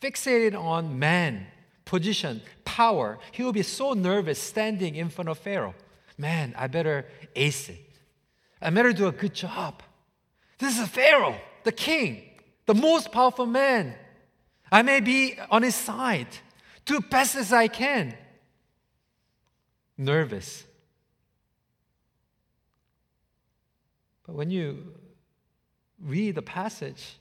fixated 0.00 0.58
on 0.58 0.98
man, 0.98 1.46
position, 1.84 2.42
power? 2.64 3.20
He 3.30 3.44
would 3.44 3.54
be 3.54 3.62
so 3.62 3.92
nervous 3.92 4.40
standing 4.40 4.96
in 4.96 5.08
front 5.08 5.28
of 5.28 5.38
Pharaoh. 5.38 5.76
Man, 6.18 6.52
I 6.58 6.66
better 6.66 7.06
ace 7.36 7.68
it. 7.68 7.78
I 8.60 8.70
better 8.70 8.92
do 8.92 9.06
a 9.06 9.12
good 9.12 9.34
job. 9.34 9.84
This 10.58 10.80
is 10.80 10.88
Pharaoh, 10.88 11.40
the 11.62 11.70
king, 11.70 12.24
the 12.66 12.74
most 12.74 13.12
powerful 13.12 13.46
man. 13.46 13.94
I 14.72 14.82
may 14.82 14.98
be 14.98 15.38
on 15.48 15.62
his 15.62 15.76
side. 15.76 16.26
Do 16.86 16.98
best 16.98 17.36
as 17.36 17.52
I 17.52 17.68
can. 17.68 18.16
Nervous. 19.96 20.64
But 24.26 24.34
when 24.34 24.50
you 24.50 24.94
read 26.04 26.34
the 26.34 26.42
passage, 26.42 27.16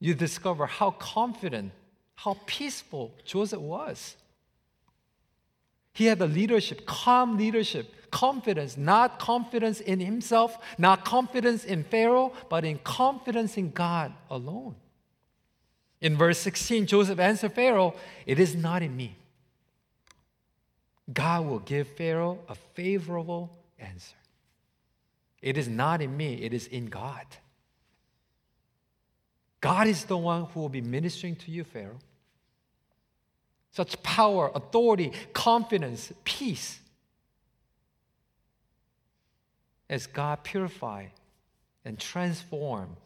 you 0.00 0.14
discover 0.14 0.66
how 0.66 0.92
confident, 0.92 1.72
how 2.16 2.38
peaceful 2.46 3.14
Joseph 3.24 3.60
was. 3.60 4.16
He 5.92 6.06
had 6.06 6.18
the 6.18 6.26
leadership, 6.26 6.86
calm 6.86 7.36
leadership, 7.36 8.10
confidence, 8.10 8.76
not 8.76 9.18
confidence 9.18 9.80
in 9.80 10.00
himself, 10.00 10.58
not 10.78 11.04
confidence 11.04 11.64
in 11.64 11.84
Pharaoh, 11.84 12.32
but 12.48 12.64
in 12.64 12.78
confidence 12.78 13.56
in 13.56 13.70
God 13.70 14.12
alone. 14.30 14.74
In 16.00 16.16
verse 16.16 16.38
16, 16.38 16.86
Joseph 16.86 17.18
answered 17.18 17.52
Pharaoh, 17.52 17.94
It 18.26 18.38
is 18.38 18.54
not 18.54 18.82
in 18.82 18.96
me. 18.96 19.16
God 21.12 21.46
will 21.46 21.60
give 21.60 21.88
Pharaoh 21.88 22.40
a 22.48 22.54
favorable 22.74 23.50
answer. 23.78 24.16
It 25.44 25.58
is 25.58 25.68
not 25.68 26.00
in 26.00 26.16
me, 26.16 26.36
it 26.36 26.54
is 26.54 26.68
in 26.68 26.86
God. 26.86 27.26
God 29.60 29.86
is 29.86 30.04
the 30.04 30.16
one 30.16 30.46
who 30.46 30.60
will 30.60 30.70
be 30.70 30.80
ministering 30.80 31.36
to 31.36 31.50
you, 31.50 31.64
Pharaoh. 31.64 31.98
Such 33.70 34.02
power, 34.02 34.50
authority, 34.54 35.12
confidence, 35.34 36.14
peace. 36.24 36.80
As 39.90 40.06
God 40.06 40.44
purify 40.44 41.08
and 41.84 41.98
transform 41.98 42.96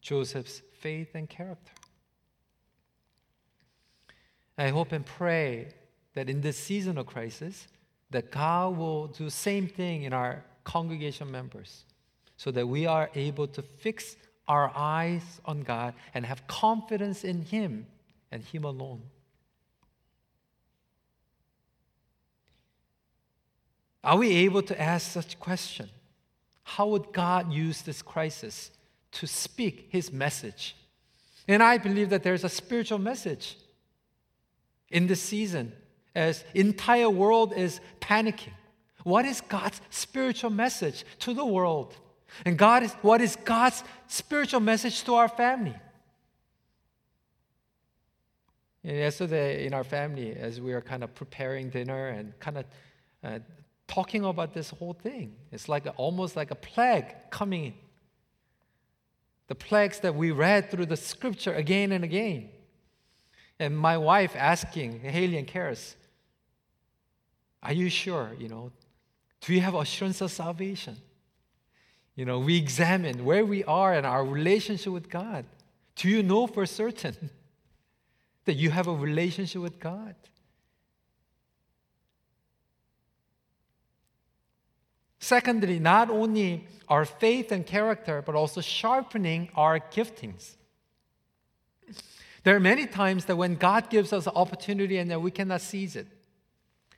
Joseph's 0.00 0.62
faith 0.80 1.10
and 1.14 1.28
character. 1.28 1.72
I 4.56 4.68
hope 4.68 4.92
and 4.92 5.04
pray 5.04 5.74
that 6.14 6.30
in 6.30 6.40
this 6.40 6.56
season 6.56 6.96
of 6.96 7.04
crisis, 7.04 7.68
that 8.10 8.30
God 8.30 8.78
will 8.78 9.08
do 9.08 9.26
the 9.26 9.30
same 9.30 9.68
thing 9.68 10.04
in 10.04 10.14
our 10.14 10.42
congregation 10.64 11.30
members 11.30 11.84
so 12.36 12.50
that 12.50 12.66
we 12.66 12.86
are 12.86 13.10
able 13.14 13.46
to 13.46 13.62
fix 13.62 14.16
our 14.48 14.70
eyes 14.74 15.40
on 15.44 15.62
God 15.62 15.94
and 16.12 16.26
have 16.26 16.46
confidence 16.46 17.24
in 17.24 17.42
Him 17.42 17.86
and 18.30 18.42
Him 18.44 18.64
alone. 18.64 19.02
Are 24.02 24.18
we 24.18 24.34
able 24.36 24.62
to 24.62 24.80
ask 24.80 25.10
such 25.10 25.38
question? 25.40 25.88
How 26.62 26.86
would 26.88 27.12
God 27.12 27.52
use 27.52 27.82
this 27.82 28.02
crisis 28.02 28.70
to 29.12 29.26
speak 29.26 29.88
His 29.90 30.12
message? 30.12 30.76
And 31.48 31.62
I 31.62 31.78
believe 31.78 32.10
that 32.10 32.22
there's 32.22 32.44
a 32.44 32.48
spiritual 32.48 32.98
message 32.98 33.56
in 34.90 35.06
this 35.06 35.22
season 35.22 35.72
as 36.14 36.44
entire 36.54 37.10
world 37.10 37.52
is 37.54 37.80
panicking. 38.00 38.52
What 39.04 39.26
is 39.26 39.42
God's 39.42 39.80
spiritual 39.90 40.50
message 40.50 41.04
to 41.20 41.34
the 41.34 41.44
world? 41.44 41.94
And 42.44 42.58
God 42.58 42.82
is 42.82 42.92
what 43.02 43.20
is 43.20 43.36
God's 43.36 43.84
spiritual 44.08 44.60
message 44.60 45.04
to 45.04 45.14
our 45.14 45.28
family? 45.28 45.76
And 48.82 48.96
yesterday 48.96 49.66
in 49.66 49.72
our 49.72 49.84
family, 49.84 50.34
as 50.34 50.60
we 50.60 50.72
were 50.72 50.80
kind 50.80 51.04
of 51.04 51.14
preparing 51.14 51.70
dinner 51.70 52.08
and 52.08 52.38
kind 52.40 52.58
of 52.58 52.64
uh, 53.22 53.38
talking 53.86 54.24
about 54.24 54.52
this 54.52 54.70
whole 54.70 54.94
thing, 54.94 55.36
it's 55.52 55.68
like 55.68 55.86
a, 55.86 55.90
almost 55.92 56.34
like 56.34 56.50
a 56.50 56.54
plague 56.54 57.14
coming 57.30 57.64
in. 57.66 57.74
The 59.46 59.54
plagues 59.54 60.00
that 60.00 60.14
we 60.14 60.30
read 60.30 60.70
through 60.70 60.86
the 60.86 60.96
scripture 60.96 61.54
again 61.54 61.92
and 61.92 62.04
again. 62.04 62.48
And 63.58 63.76
my 63.76 63.98
wife 63.98 64.34
asking 64.34 65.00
Haley 65.00 65.36
and 65.36 65.46
Karis, 65.46 65.94
"Are 67.62 67.72
you 67.72 67.88
sure? 67.88 68.32
You 68.38 68.48
know, 68.48 68.72
do 69.44 69.54
you 69.54 69.60
have 69.60 69.74
assurance 69.74 70.20
of 70.20 70.30
salvation?" 70.30 70.96
You 72.16 72.24
know, 72.24 72.38
we 72.38 72.56
examine 72.56 73.24
where 73.24 73.44
we 73.44 73.64
are 73.64 73.92
and 73.92 74.06
our 74.06 74.24
relationship 74.24 74.92
with 74.92 75.10
God. 75.10 75.44
Do 75.96 76.08
you 76.08 76.22
know 76.22 76.46
for 76.46 76.64
certain 76.66 77.30
that 78.44 78.54
you 78.54 78.70
have 78.70 78.86
a 78.86 78.94
relationship 78.94 79.62
with 79.62 79.80
God. 79.80 80.14
Secondly, 85.18 85.78
not 85.78 86.10
only 86.10 86.66
our 86.88 87.06
faith 87.06 87.50
and 87.50 87.64
character, 87.64 88.22
but 88.24 88.34
also 88.34 88.60
sharpening 88.60 89.48
our 89.54 89.80
giftings. 89.80 90.56
There 92.42 92.54
are 92.54 92.60
many 92.60 92.86
times 92.86 93.24
that 93.24 93.36
when 93.36 93.54
God 93.54 93.88
gives 93.88 94.12
us 94.12 94.26
an 94.26 94.34
opportunity 94.36 94.98
and 94.98 95.10
that 95.10 95.22
we 95.22 95.30
cannot 95.30 95.62
seize 95.62 95.96
it. 95.96 96.06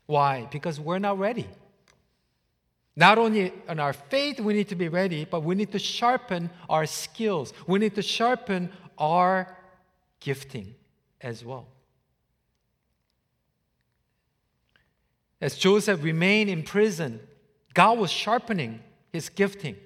Why? 0.07 0.49
Because 0.51 0.81
we're 0.81 0.99
not 0.99 1.21
ready. 1.21 1.47
Not 2.97 3.19
only 3.19 3.53
in 3.69 3.79
our 3.79 3.93
faith, 3.93 4.41
we 4.41 4.55
need 4.55 4.69
to 4.69 4.75
be 4.75 4.89
ready, 4.89 5.27
but 5.27 5.43
we 5.43 5.55
need 5.55 5.71
to 5.73 5.79
sharpen 5.79 6.49
our 6.69 6.87
skills. 6.87 7.53
We 7.67 7.79
need 7.79 7.95
to 7.97 8.03
sharpen 8.03 8.73
our 8.97 9.55
gifting 10.19 10.75
as 11.21 11.45
well. 11.45 11.69
As 15.41 15.57
Joseph 15.59 16.03
remained 16.03 16.49
in 16.49 16.63
prison, 16.63 17.21
God 17.75 17.99
was 17.99 18.11
sharpening 18.11 18.81
his 19.13 19.29
gifting. 19.29 19.77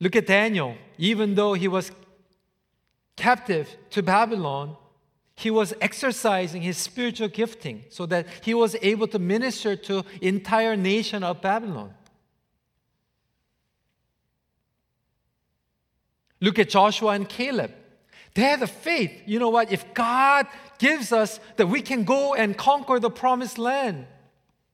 Look 0.00 0.16
at 0.16 0.26
Daniel. 0.26 0.76
Even 0.96 1.36
though 1.36 1.54
he 1.54 1.68
was 1.68 1.92
captive 3.16 3.76
to 3.90 4.02
Babylon, 4.02 4.76
he 5.38 5.52
was 5.52 5.72
exercising 5.80 6.62
his 6.62 6.76
spiritual 6.76 7.28
gifting 7.28 7.84
so 7.90 8.06
that 8.06 8.26
he 8.42 8.54
was 8.54 8.74
able 8.82 9.06
to 9.06 9.20
minister 9.20 9.76
to 9.76 10.04
entire 10.20 10.76
nation 10.76 11.22
of 11.22 11.40
Babylon. 11.40 11.94
Look 16.40 16.58
at 16.58 16.68
Joshua 16.68 17.12
and 17.12 17.28
Caleb. 17.28 17.72
They 18.34 18.42
had 18.42 18.58
the 18.58 18.66
faith. 18.66 19.12
You 19.26 19.38
know 19.38 19.50
what? 19.50 19.70
If 19.70 19.94
God 19.94 20.48
gives 20.78 21.12
us 21.12 21.38
that 21.54 21.68
we 21.68 21.82
can 21.82 22.02
go 22.02 22.34
and 22.34 22.58
conquer 22.58 22.98
the 22.98 23.10
promised 23.10 23.58
land. 23.58 24.06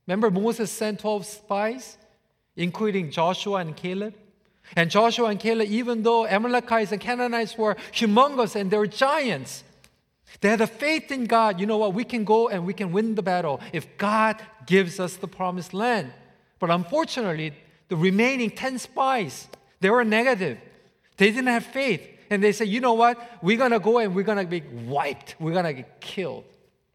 Remember, 0.06 0.30
Moses 0.30 0.70
sent 0.70 1.00
12 1.00 1.26
spies, 1.26 1.98
including 2.56 3.10
Joshua 3.10 3.58
and 3.58 3.76
Caleb? 3.76 4.14
And 4.76 4.90
Joshua 4.90 5.28
and 5.28 5.38
Caleb, 5.38 5.68
even 5.68 6.02
though 6.02 6.26
Amalekites 6.26 6.90
and 6.90 7.02
Canaanites 7.02 7.58
were 7.58 7.76
humongous 7.92 8.56
and 8.56 8.70
they 8.70 8.78
were 8.78 8.86
giants, 8.86 9.62
they 10.40 10.48
had 10.48 10.60
a 10.60 10.66
faith 10.66 11.10
in 11.10 11.26
God. 11.26 11.60
You 11.60 11.66
know 11.66 11.78
what? 11.78 11.94
We 11.94 12.04
can 12.04 12.24
go 12.24 12.48
and 12.48 12.66
we 12.66 12.74
can 12.74 12.92
win 12.92 13.14
the 13.14 13.22
battle 13.22 13.60
if 13.72 13.96
God 13.98 14.42
gives 14.66 15.00
us 15.00 15.16
the 15.16 15.28
promised 15.28 15.74
land. 15.74 16.12
But 16.58 16.70
unfortunately, 16.70 17.52
the 17.88 17.96
remaining 17.96 18.50
10 18.50 18.78
spies, 18.78 19.48
they 19.80 19.90
were 19.90 20.04
negative. 20.04 20.58
They 21.16 21.30
didn't 21.30 21.48
have 21.48 21.64
faith. 21.64 22.02
And 22.30 22.42
they 22.42 22.52
said, 22.52 22.68
you 22.68 22.80
know 22.80 22.94
what? 22.94 23.38
We're 23.42 23.58
going 23.58 23.70
to 23.70 23.78
go 23.78 23.98
and 23.98 24.14
we're 24.14 24.24
going 24.24 24.38
to 24.38 24.46
be 24.46 24.62
wiped. 24.86 25.36
We're 25.38 25.52
going 25.52 25.66
to 25.66 25.72
get 25.72 26.00
killed. 26.00 26.44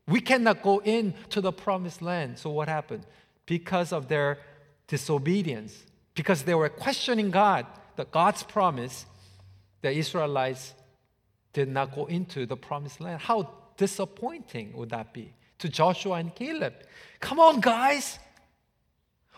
We 0.07 0.21
cannot 0.21 0.63
go 0.63 0.79
into 0.79 1.39
the 1.39 1.51
promised 1.51 2.01
land. 2.01 2.39
So 2.39 2.49
what 2.49 2.67
happened? 2.67 3.05
Because 3.45 3.93
of 3.93 4.07
their 4.07 4.39
disobedience, 4.87 5.85
because 6.15 6.43
they 6.43 6.55
were 6.55 6.67
questioning 6.67 7.29
God, 7.29 7.67
the 7.95 8.05
God's 8.05 8.43
promise, 8.43 9.05
the 9.81 9.91
Israelites 9.91 10.73
did 11.53 11.67
not 11.69 11.93
go 11.93 12.05
into 12.05 12.45
the 12.45 12.55
promised 12.55 13.01
land. 13.01 13.21
How 13.21 13.51
disappointing 13.77 14.73
would 14.73 14.89
that 14.89 15.13
be 15.13 15.33
to 15.59 15.69
Joshua 15.69 16.15
and 16.15 16.33
Caleb? 16.33 16.73
Come 17.19 17.39
on, 17.39 17.59
guys. 17.59 18.19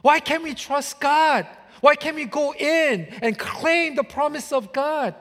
Why 0.02 0.20
can't 0.20 0.44
we 0.44 0.54
trust 0.54 1.00
God? 1.00 1.48
Why 1.80 1.96
can't 1.96 2.16
we 2.16 2.26
go 2.26 2.54
in 2.54 3.06
and 3.22 3.38
claim 3.38 3.96
the 3.96 4.04
promise 4.04 4.52
of 4.52 4.74
God? 4.74 5.16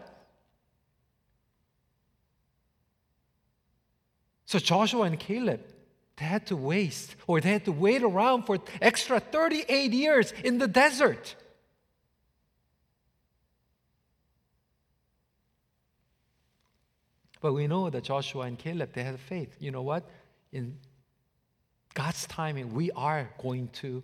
So 4.47 4.59
Joshua 4.59 5.03
and 5.03 5.19
Caleb, 5.19 5.61
they 6.17 6.25
had 6.25 6.47
to 6.49 6.57
waste 6.57 7.15
or 7.27 7.41
they 7.41 7.53
had 7.53 7.65
to 7.67 7.73
wait 7.73 8.03
around 8.03 8.47
for 8.47 8.59
extra 8.83 9.21
38 9.21 9.93
years 9.93 10.33
in 10.43 10.59
the 10.59 10.67
desert. 10.67 11.37
But 17.41 17.55
we 17.55 17.67
know 17.67 17.89
that 17.91 18.05
Joshua 18.05 18.43
and 18.43 18.59
Caleb, 18.59 18.93
they 18.93 19.03
had 19.03 19.19
faith. 19.19 19.57
You 19.59 19.71
know 19.71 19.83
what? 19.83 20.09
In 20.53 20.77
God's 21.95 22.27
timing, 22.27 22.75
we 22.75 22.91
are 22.93 23.31
going 23.39 23.69
to 23.69 24.03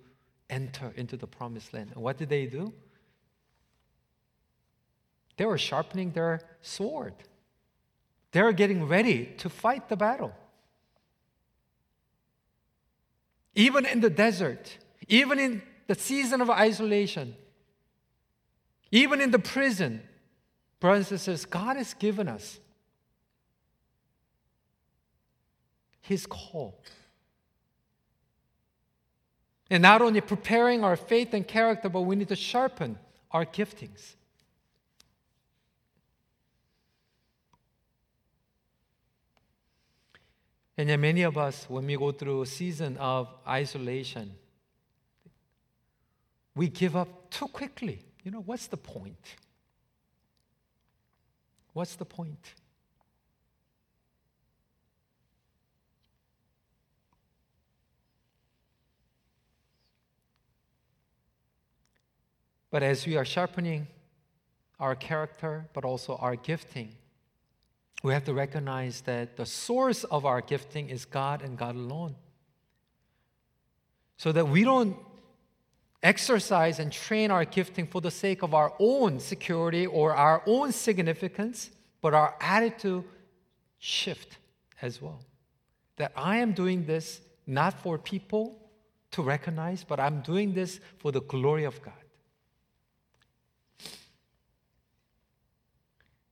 enter 0.49 0.93
into 0.97 1.17
the 1.17 1.27
promised 1.27 1.75
land. 1.75 1.91
And 1.95 2.03
what 2.03 2.17
did 2.17 2.31
they 2.31 2.47
do? 2.47 2.73
They 5.37 5.45
were 5.45 5.59
sharpening 5.59 6.13
their 6.13 6.41
sword. 6.63 7.15
They 8.33 8.43
were 8.43 8.53
getting 8.53 8.89
ready 8.89 9.35
to 9.39 9.51
fight 9.51 9.89
the 9.89 9.97
battle. 9.97 10.33
Even 13.55 13.87
in 13.87 14.01
the 14.01 14.11
desert, 14.11 14.79
even 15.09 15.39
in 15.39 15.63
the 15.87 15.95
season 15.95 16.41
of 16.41 16.51
isolation, 16.51 17.35
even 18.91 19.21
in 19.21 19.31
the 19.31 19.39
prison, 19.39 20.03
brothers 20.81 21.11
and 21.11 21.21
sisters, 21.21 21.45
God 21.45 21.77
has 21.77 21.95
given 21.95 22.29
us 22.29 22.61
His 26.07 26.27
call. 26.27 26.81
And 29.69 29.83
not 29.83 30.01
only 30.03 30.21
preparing 30.21 30.85
our 30.85 30.97
faith 30.97 31.35
and 31.35 31.47
character, 31.47 31.89
but 31.89 32.03
we 32.03 32.15
need 32.15 32.29
to 32.29 32.37
sharpen 32.37 32.99
our 33.33 33.45
giftings. 33.45 34.15
And 40.79 40.89
yet, 40.89 41.01
many 41.01 41.23
of 41.23 41.37
us, 41.37 41.65
when 41.69 41.87
we 41.87 41.97
go 41.97 42.13
through 42.13 42.43
a 42.43 42.47
season 42.47 42.97
of 42.99 43.29
isolation, 43.49 44.33
we 46.55 46.69
give 46.69 46.95
up 46.95 47.31
too 47.31 47.49
quickly. 47.49 48.05
You 48.23 48.31
know, 48.31 48.43
what's 48.43 48.67
the 48.69 48.77
point? 48.77 49.37
What's 51.73 51.97
the 51.97 52.05
point? 52.05 52.55
But 62.77 62.83
as 62.83 63.07
we 63.07 63.17
are 63.17 63.25
sharpening 63.25 63.87
our 64.79 64.95
character, 64.95 65.67
but 65.73 65.87
also 65.87 66.17
our 66.17 66.37
gifting, 66.37 66.93
we 68.03 68.13
have 68.13 68.25
to 68.25 68.35
recognize 68.35 69.01
that 69.07 69.39
the 69.39 69.47
source 69.47 70.05
of 70.05 70.27
our 70.27 70.43
gifting 70.43 70.91
is 70.91 71.07
God 71.07 71.41
and 71.41 71.57
God 71.57 71.75
alone. 71.75 72.17
So 74.19 74.31
that 74.31 74.49
we 74.49 74.63
don't 74.63 74.95
exercise 76.03 76.79
and 76.79 76.93
train 76.93 77.31
our 77.31 77.47
gifting 77.47 77.87
for 77.87 78.03
the 78.03 78.11
sake 78.11 78.43
of 78.43 78.53
our 78.53 78.75
own 78.79 79.21
security 79.21 79.87
or 79.87 80.15
our 80.15 80.43
own 80.45 80.71
significance, 80.71 81.71
but 82.03 82.13
our 82.13 82.37
attitude 82.43 83.05
shift 83.79 84.37
as 84.83 85.01
well. 85.01 85.25
That 85.97 86.13
I 86.15 86.41
am 86.41 86.53
doing 86.53 86.85
this 86.85 87.23
not 87.47 87.81
for 87.81 87.97
people 87.97 88.61
to 89.13 89.23
recognize, 89.23 89.83
but 89.83 89.99
I'm 89.99 90.21
doing 90.21 90.53
this 90.53 90.79
for 90.99 91.11
the 91.11 91.23
glory 91.23 91.65
of 91.65 91.81
God. 91.81 91.95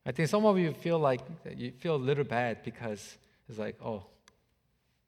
I 0.06 0.12
think 0.12 0.28
some 0.28 0.44
of 0.44 0.58
you 0.58 0.72
feel 0.72 0.98
like 0.98 1.20
you 1.56 1.72
feel 1.72 1.96
a 1.96 2.04
little 2.10 2.24
bad 2.24 2.62
because 2.62 3.16
it's 3.48 3.58
like, 3.58 3.76
oh, 3.82 4.04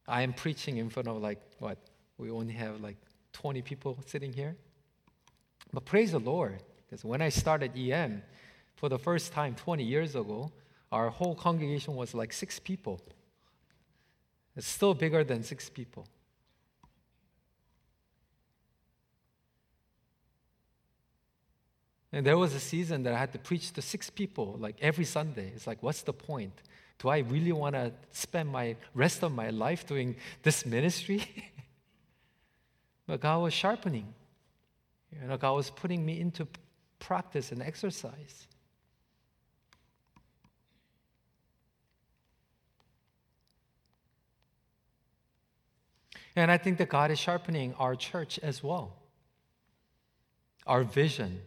I 0.09 0.22
am 0.22 0.32
preaching 0.32 0.78
in 0.78 0.88
front 0.88 1.09
of 1.09 1.16
like 1.18 1.40
what? 1.59 1.78
We 2.18 2.30
only 2.30 2.54
have 2.54 2.80
like 2.80 2.96
20 3.32 3.61
people 3.62 3.98
sitting 4.06 4.32
here. 4.32 4.56
But 5.72 5.85
praise 5.85 6.12
the 6.12 6.20
Lord, 6.20 6.62
because 6.87 7.04
when 7.04 7.20
I 7.20 7.28
started 7.28 7.76
EM 7.76 8.22
for 8.76 8.88
the 8.88 8.98
first 8.98 9.32
time 9.32 9.54
20 9.54 9.85
years 9.85 10.14
ago, 10.14 10.50
our 10.90 11.11
whole 11.11 11.35
congregation 11.35 11.94
was 11.94 12.14
like 12.14 12.32
six 12.32 12.59
people. 12.59 13.00
It's 14.56 14.66
still 14.66 14.94
bigger 14.94 15.24
than 15.24 15.42
six 15.42 15.68
people. 15.68 16.06
And 22.16 22.24
there 22.24 22.38
was 22.38 22.55
a 22.55 22.61
season 22.61 23.02
that 23.02 23.12
I 23.12 23.18
had 23.18 23.33
to 23.35 23.38
preach 23.38 23.72
to 23.72 23.83
six 23.83 24.09
people 24.09 24.57
like 24.59 24.76
every 24.81 25.05
Sunday. 25.05 25.52
It's 25.55 25.66
like, 25.66 25.83
what's 25.83 26.00
the 26.00 26.14
point? 26.14 26.62
Do 26.98 27.11
I 27.11 27.18
really 27.18 27.52
want 27.52 27.74
to 27.74 27.92
spend 28.11 28.48
my 28.48 28.76
rest 28.94 29.22
of 29.22 29.33
my 29.33 29.50
life 29.50 29.87
doing 29.87 30.16
this 30.42 30.64
ministry? 30.64 31.22
but 33.07 33.20
God 33.20 33.42
was 33.42 33.52
sharpening. 33.52 34.14
You 35.12 35.29
know, 35.29 35.37
God 35.37 35.52
was 35.57 35.68
putting 35.68 36.07
me 36.07 36.18
into 36.18 36.48
practice 37.00 37.52
and 37.52 37.61
exercise. 37.61 38.46
And 46.35 46.50
I 46.50 46.57
think 46.57 46.79
that 46.79 46.88
God 46.88 47.11
is 47.11 47.18
sharpening 47.18 47.74
our 47.74 47.94
church 47.94 48.38
as 48.42 48.64
well. 48.64 48.96
Our 50.66 50.83
vision, 50.83 51.42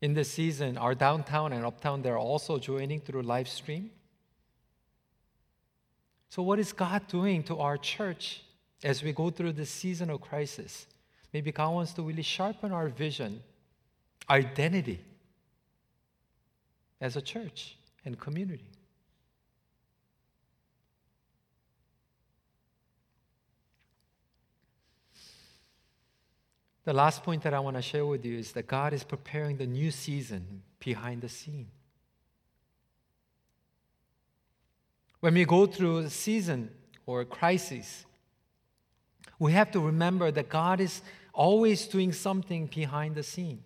in 0.00 0.14
this 0.14 0.30
season, 0.30 0.78
our 0.78 0.94
downtown 0.94 1.52
and 1.52 1.64
uptown, 1.64 2.02
they're 2.02 2.18
also 2.18 2.58
joining 2.58 3.00
through 3.00 3.22
live 3.22 3.48
stream. 3.48 3.90
So, 6.30 6.42
what 6.42 6.58
is 6.58 6.72
God 6.72 7.06
doing 7.08 7.42
to 7.44 7.58
our 7.58 7.76
church 7.76 8.42
as 8.82 9.02
we 9.02 9.12
go 9.12 9.30
through 9.30 9.52
this 9.52 9.70
season 9.70 10.10
of 10.10 10.20
crisis? 10.20 10.86
Maybe 11.32 11.52
God 11.52 11.70
wants 11.70 11.92
to 11.94 12.02
really 12.02 12.22
sharpen 12.22 12.72
our 12.72 12.88
vision, 12.88 13.42
identity 14.28 15.00
as 17.00 17.16
a 17.16 17.22
church 17.22 17.76
and 18.04 18.18
community. 18.18 18.64
The 26.84 26.92
last 26.92 27.22
point 27.22 27.42
that 27.42 27.52
I 27.52 27.60
want 27.60 27.76
to 27.76 27.82
share 27.82 28.06
with 28.06 28.24
you 28.24 28.38
is 28.38 28.52
that 28.52 28.66
God 28.66 28.92
is 28.92 29.04
preparing 29.04 29.58
the 29.58 29.66
new 29.66 29.90
season 29.90 30.62
behind 30.78 31.20
the 31.20 31.28
scene. 31.28 31.68
When 35.20 35.34
we 35.34 35.44
go 35.44 35.66
through 35.66 35.98
a 35.98 36.10
season 36.10 36.70
or 37.04 37.20
a 37.20 37.26
crisis, 37.26 38.06
we 39.38 39.52
have 39.52 39.70
to 39.72 39.80
remember 39.80 40.30
that 40.30 40.48
God 40.48 40.80
is 40.80 41.02
always 41.34 41.86
doing 41.86 42.12
something 42.12 42.66
behind 42.66 43.14
the 43.14 43.22
scene. 43.22 43.62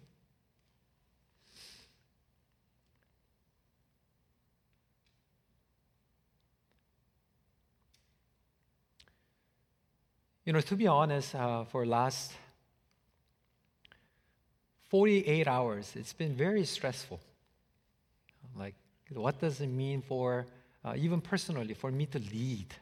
You 10.44 10.52
know, 10.52 10.60
to 10.60 10.76
be 10.76 10.86
honest, 10.86 11.34
uh, 11.34 11.64
for 11.64 11.86
last 11.86 12.32
48 14.94 15.48
hours, 15.48 15.92
it's 15.96 16.12
been 16.12 16.34
very 16.34 16.64
stressful. 16.64 17.18
Like, 18.56 18.76
what 19.12 19.40
does 19.40 19.60
it 19.60 19.66
mean 19.66 20.02
for, 20.02 20.46
uh, 20.84 20.94
even 20.96 21.20
personally, 21.20 21.74
for 21.74 21.90
me 21.90 22.06
to 22.06 22.20
lead? 22.20 22.72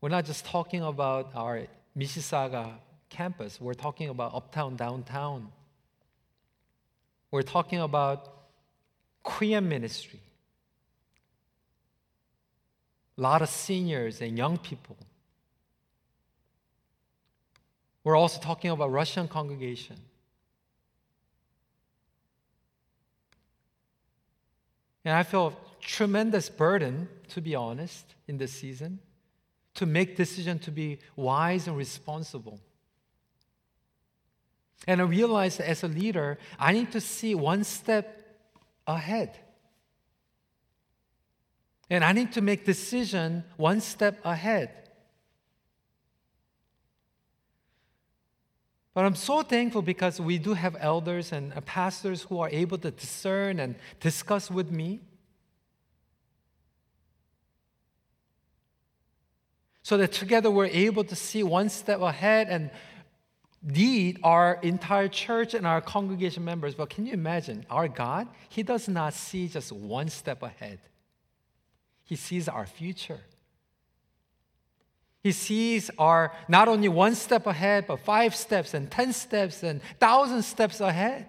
We're 0.00 0.08
not 0.08 0.24
just 0.24 0.46
talking 0.46 0.80
about 0.80 1.32
our 1.34 1.66
Mississauga 1.94 2.72
campus, 3.10 3.60
we're 3.60 3.74
talking 3.74 4.08
about 4.08 4.34
uptown, 4.34 4.74
downtown. 4.76 5.52
We're 7.30 7.42
talking 7.42 7.80
about 7.80 8.32
Korean 9.22 9.68
ministry. 9.68 10.22
A 13.18 13.20
lot 13.20 13.42
of 13.42 13.50
seniors 13.50 14.22
and 14.22 14.38
young 14.38 14.56
people. 14.56 14.96
We're 18.02 18.16
also 18.16 18.40
talking 18.40 18.70
about 18.70 18.90
Russian 18.90 19.28
congregation. 19.28 19.98
And 25.08 25.16
I 25.16 25.22
feel 25.22 25.54
tremendous 25.80 26.50
burden, 26.50 27.08
to 27.28 27.40
be 27.40 27.54
honest, 27.54 28.14
in 28.26 28.36
this 28.36 28.52
season, 28.52 28.98
to 29.76 29.86
make 29.86 30.18
decisions 30.18 30.62
to 30.66 30.70
be 30.70 30.98
wise 31.16 31.66
and 31.66 31.78
responsible. 31.78 32.60
And 34.86 35.00
I 35.00 35.04
realized 35.04 35.62
as 35.62 35.82
a 35.82 35.88
leader, 35.88 36.36
I 36.60 36.74
need 36.74 36.92
to 36.92 37.00
see 37.00 37.34
one 37.34 37.64
step 37.64 38.22
ahead. 38.86 39.38
And 41.88 42.04
I 42.04 42.12
need 42.12 42.32
to 42.32 42.42
make 42.42 42.66
decision 42.66 43.44
one 43.56 43.80
step 43.80 44.20
ahead. 44.26 44.87
But 48.98 49.04
I'm 49.04 49.14
so 49.14 49.42
thankful 49.42 49.80
because 49.80 50.20
we 50.20 50.38
do 50.38 50.54
have 50.54 50.76
elders 50.80 51.30
and 51.30 51.52
uh, 51.52 51.60
pastors 51.60 52.22
who 52.22 52.40
are 52.40 52.48
able 52.50 52.78
to 52.78 52.90
discern 52.90 53.60
and 53.60 53.76
discuss 54.00 54.50
with 54.50 54.72
me. 54.72 54.98
So 59.84 59.96
that 59.98 60.10
together 60.10 60.50
we're 60.50 60.66
able 60.66 61.04
to 61.04 61.14
see 61.14 61.44
one 61.44 61.68
step 61.68 62.00
ahead 62.00 62.48
and 62.50 62.72
lead 63.64 64.18
our 64.24 64.58
entire 64.64 65.06
church 65.06 65.54
and 65.54 65.64
our 65.64 65.80
congregation 65.80 66.44
members. 66.44 66.74
But 66.74 66.90
can 66.90 67.06
you 67.06 67.12
imagine? 67.12 67.66
Our 67.70 67.86
God, 67.86 68.26
He 68.48 68.64
does 68.64 68.88
not 68.88 69.14
see 69.14 69.46
just 69.46 69.70
one 69.70 70.08
step 70.08 70.42
ahead, 70.42 70.80
He 72.02 72.16
sees 72.16 72.48
our 72.48 72.66
future. 72.66 73.20
He 75.28 75.32
sees 75.32 75.90
our 75.98 76.32
not 76.48 76.68
only 76.68 76.88
one 76.88 77.14
step 77.14 77.46
ahead, 77.46 77.86
but 77.86 78.00
five 78.00 78.34
steps 78.34 78.72
and 78.72 78.90
10 78.90 79.12
steps 79.12 79.62
and 79.62 79.82
thousand 80.00 80.42
steps 80.42 80.80
ahead. 80.80 81.28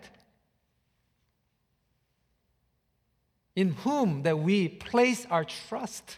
In 3.57 3.71
whom 3.71 4.23
that 4.23 4.39
we 4.39 4.69
place 4.69 5.27
our 5.29 5.43
trust. 5.43 6.17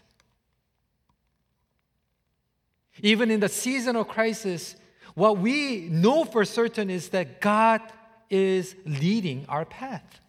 Even 2.99 3.31
in 3.31 3.39
the 3.39 3.49
season 3.49 3.95
of 3.95 4.07
crisis, 4.07 4.75
what 5.15 5.39
we 5.39 5.87
know 5.89 6.23
for 6.23 6.45
certain 6.45 6.91
is 6.91 7.09
that 7.09 7.41
God 7.41 7.81
is 8.29 8.75
leading 8.85 9.43
our 9.49 9.65
path. 9.65 10.21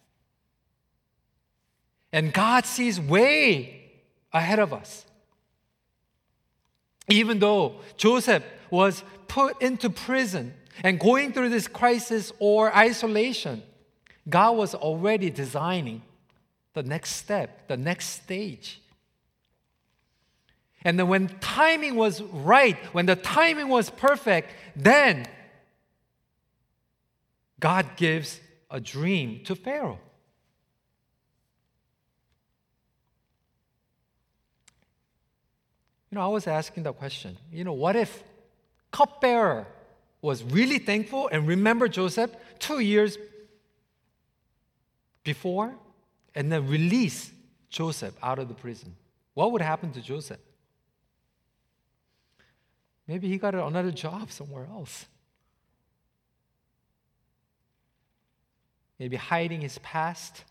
And 2.11 2.33
God 2.33 2.65
sees 2.65 2.99
way 2.99 3.91
ahead 4.33 4.57
of 4.57 4.73
us. 4.73 5.05
Even 7.09 7.39
though 7.39 7.75
Joseph 7.97 8.43
was 8.69 9.03
put 9.27 9.61
into 9.61 9.89
prison 9.89 10.53
and 10.83 10.99
going 10.99 11.33
through 11.33 11.49
this 11.49 11.67
crisis 11.67 12.31
or 12.39 12.75
isolation, 12.75 13.61
God 14.29 14.57
was 14.57 14.73
already 14.73 15.29
designing 15.29 16.01
the 16.73 16.83
next 16.83 17.11
step, 17.15 17.67
the 17.67 17.77
next 17.77 18.09
stage. 18.09 18.81
And 20.83 20.99
then 20.99 21.07
when 21.07 21.29
timing 21.39 21.95
was 21.95 22.21
right, 22.21 22.77
when 22.93 23.05
the 23.05 23.15
timing 23.15 23.69
was 23.69 23.89
perfect, 23.89 24.51
then 24.75 25.25
God 27.59 27.95
gives 27.95 28.41
a 28.69 28.79
dream 28.79 29.41
to 29.45 29.55
Pharaoh. 29.55 29.99
You 36.13 36.19
know, 36.19 36.25
I 36.25 36.27
was 36.27 36.45
asking 36.45 36.83
the 36.83 36.93
question, 36.93 37.35
you 37.51 37.63
know, 37.63 37.73
what 37.73 37.95
if 37.95 38.23
cupbearer 38.91 39.65
was 40.21 40.43
really 40.43 40.77
thankful 40.77 41.27
and 41.31 41.47
remembered 41.47 41.91
Joseph 41.91 42.29
two 42.59 42.77
years 42.77 43.17
before 45.23 45.73
and 46.35 46.51
then 46.51 46.67
release 46.67 47.31
Joseph 47.71 48.13
out 48.21 48.37
of 48.37 48.47
the 48.47 48.53
prison? 48.53 48.95
What 49.33 49.53
would 49.53 49.63
happen 49.63 49.91
to 49.93 50.01
Joseph? 50.01 50.37
Maybe 53.07 53.27
he 53.27 53.39
got 53.39 53.55
another 53.55 53.89
job 53.89 54.29
somewhere 54.29 54.67
else. 54.71 55.07
Maybe 58.99 59.15
hiding 59.15 59.61
his 59.61 59.79
past 59.79 60.43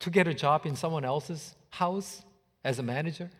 to 0.00 0.10
get 0.10 0.28
a 0.28 0.34
job 0.34 0.66
in 0.66 0.76
someone 0.76 1.04
else's 1.04 1.54
house 1.70 2.22
as 2.64 2.78
a 2.78 2.82
manager. 2.82 3.30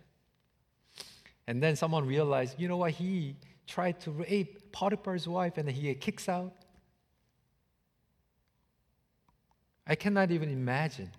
And 1.46 1.62
then 1.62 1.76
someone 1.76 2.06
realized, 2.06 2.60
you 2.60 2.68
know 2.68 2.76
what, 2.76 2.92
he 2.92 3.36
tried 3.66 4.00
to 4.00 4.10
rape 4.10 4.72
Potiphar's 4.72 5.26
wife 5.26 5.56
and 5.56 5.68
he 5.68 5.94
kicks 5.94 6.28
out. 6.28 6.52
I 9.86 9.94
cannot 9.94 10.30
even 10.30 10.50
imagine. 10.50 11.10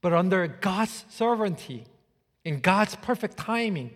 But 0.00 0.12
under 0.12 0.46
God's 0.46 1.04
sovereignty, 1.08 1.84
in 2.44 2.60
God's 2.60 2.96
perfect 2.96 3.36
timing, 3.36 3.90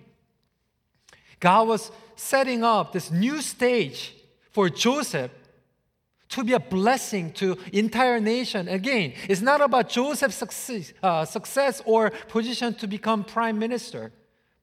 God 1.41 1.69
was 1.69 1.91
setting 2.17 2.63
up 2.63 2.93
this 2.93 3.11
new 3.11 3.41
stage 3.41 4.15
for 4.53 4.69
Joseph 4.69 5.31
to 6.31 6.45
be 6.45 6.53
a 6.53 6.61
blessing 6.61 7.33
to 7.33 7.57
entire 7.73 8.21
nation. 8.21 8.69
Again, 8.69 9.15
it's 9.29 9.41
not 9.41 9.61
about 9.61 9.89
Joseph's 9.89 10.37
success, 10.37 10.93
uh, 11.03 11.25
success 11.25 11.83
or 11.85 12.11
position 12.29 12.75
to 12.75 12.87
become 12.87 13.25
prime 13.25 13.59
minister, 13.59 14.13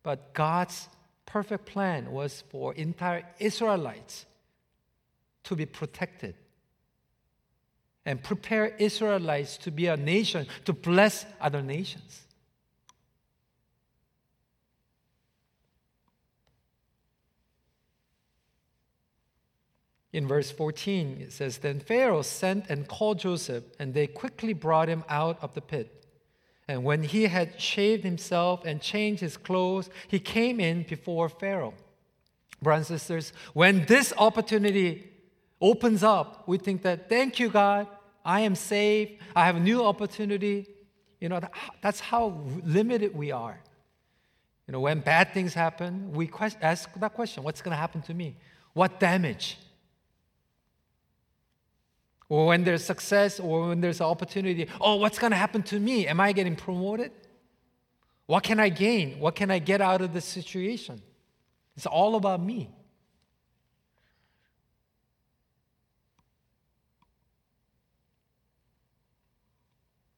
but 0.04 0.34
God's 0.34 0.90
perfect 1.26 1.66
plan 1.66 2.12
was 2.12 2.44
for 2.50 2.74
entire 2.74 3.24
Israelites 3.40 4.26
to 5.44 5.56
be 5.56 5.66
protected 5.66 6.36
and 8.06 8.24
prepare 8.24 8.68
Israelites 8.68 9.58
to 9.58 9.72
be 9.72 9.88
a 9.88 9.98
nation 9.98 10.48
to 10.64 10.72
bless 10.72 11.26
other 11.42 11.62
nations. 11.62 12.27
In 20.18 20.28
verse 20.28 20.50
14, 20.50 21.20
it 21.22 21.32
says, 21.32 21.60
Then 21.60 21.80
Pharaoh 21.80 22.24
sent 22.24 22.72
and 22.72 22.88
called 22.88 23.20
Joseph, 23.20 23.64
and 23.78 23.94
they 23.94 24.08
quickly 24.08 24.52
brought 24.52 24.90
him 24.90 25.04
out 25.08 25.38
of 25.44 25.54
the 25.54 25.62
pit. 25.62 26.08
And 26.68 26.84
when 26.84 27.04
he 27.04 27.28
had 27.28 27.62
shaved 27.62 28.04
himself 28.04 28.66
and 28.66 28.82
changed 28.82 29.22
his 29.22 29.38
clothes, 29.38 29.92
he 30.08 30.18
came 30.18 30.60
in 30.60 30.82
before 30.90 31.30
Pharaoh. 31.30 31.76
Brothers 32.64 32.90
and 32.90 33.00
sisters, 33.00 33.32
when 33.54 33.86
this 33.86 34.12
opportunity 34.18 35.08
opens 35.62 36.02
up, 36.02 36.48
we 36.48 36.58
think 36.58 36.82
that, 36.82 37.10
thank 37.10 37.38
you, 37.38 37.50
God, 37.50 37.86
I 38.26 38.40
am 38.40 38.56
saved, 38.56 39.22
I 39.36 39.46
have 39.46 39.58
a 39.58 39.60
new 39.60 39.86
opportunity. 39.86 40.66
You 41.22 41.30
know, 41.30 41.42
that's 41.84 42.00
how 42.00 42.42
limited 42.64 43.16
we 43.16 43.30
are. 43.30 43.60
You 44.66 44.72
know, 44.72 44.80
when 44.80 45.00
bad 45.02 45.32
things 45.36 45.54
happen, 45.54 46.12
we 46.12 46.28
ask 46.60 46.92
that 46.96 47.14
question 47.14 47.44
what's 47.44 47.62
going 47.62 47.74
to 47.74 47.80
happen 47.80 48.02
to 48.02 48.16
me? 48.16 48.36
What 48.74 49.00
damage? 49.00 49.60
Or 52.30 52.48
when 52.48 52.64
there's 52.64 52.84
success 52.84 53.40
or 53.40 53.70
when 53.70 53.80
there's 53.80 54.02
opportunity, 54.02 54.68
oh, 54.82 54.96
what's 54.98 55.18
going 55.18 55.32
to 55.32 55.38
happen 55.38 55.64
to 55.64 55.80
me? 55.80 56.08
Am 56.08 56.20
I 56.20 56.34
getting 56.34 56.56
promoted? 56.56 57.12
What 58.26 58.44
can 58.44 58.60
I 58.60 58.70
gain? 58.70 59.20
What 59.20 59.36
can 59.36 59.50
I 59.50 59.60
get 59.60 59.80
out 59.80 60.02
of 60.02 60.14
this 60.14 60.26
situation? 60.26 61.02
It's 61.78 61.86
all 61.86 62.16
about 62.16 62.42
me. 62.44 62.70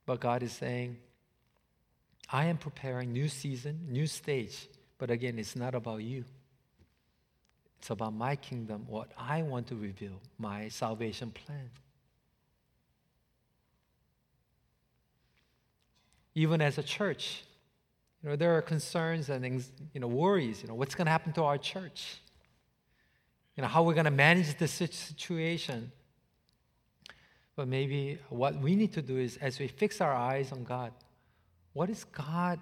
But 0.08 0.20
God 0.20 0.42
is 0.42 0.52
saying, 0.54 0.98
I 2.32 2.46
am 2.46 2.58
preparing 2.58 3.14
new 3.14 3.28
season, 3.28 3.80
new 3.88 4.08
stage. 4.08 4.68
But 4.98 5.12
again, 5.12 5.38
it's 5.38 5.56
not 5.56 5.76
about 5.76 6.02
you. 6.02 6.26
It's 7.78 7.92
about 7.92 8.16
my 8.16 8.36
kingdom, 8.36 8.86
what 8.88 9.12
I 9.18 9.44
want 9.44 9.68
to 9.68 9.76
reveal, 9.76 10.20
my 10.40 10.68
salvation 10.70 11.30
plan. 11.30 11.70
Even 16.40 16.62
as 16.62 16.78
a 16.78 16.84
church. 16.84 17.44
You 18.24 18.30
know, 18.30 18.36
there 18.38 18.56
are 18.56 18.62
concerns 18.62 19.30
and 19.30 19.44
you 19.94 20.00
know, 20.00 20.08
worries. 20.08 20.62
You 20.62 20.70
know, 20.70 20.74
what's 20.74 20.96
going 20.96 21.06
to 21.06 21.12
happen 21.12 21.34
to 21.34 21.44
our 21.44 21.58
church? 21.58 22.22
You 23.58 23.62
know, 23.62 23.68
how 23.68 23.84
we're 23.84 23.94
going 23.94 24.06
to 24.06 24.12
manage 24.28 24.58
this 24.58 24.72
situation. 24.72 25.92
But 27.58 27.68
maybe 27.68 28.20
what 28.30 28.56
we 28.56 28.74
need 28.76 28.94
to 28.94 29.02
do 29.02 29.18
is, 29.18 29.36
as 29.38 29.60
we 29.60 29.68
fix 29.68 30.00
our 30.00 30.14
eyes 30.14 30.54
on 30.54 30.64
God, 30.64 30.94
what 31.74 31.90
is 31.90 32.06
God 32.06 32.60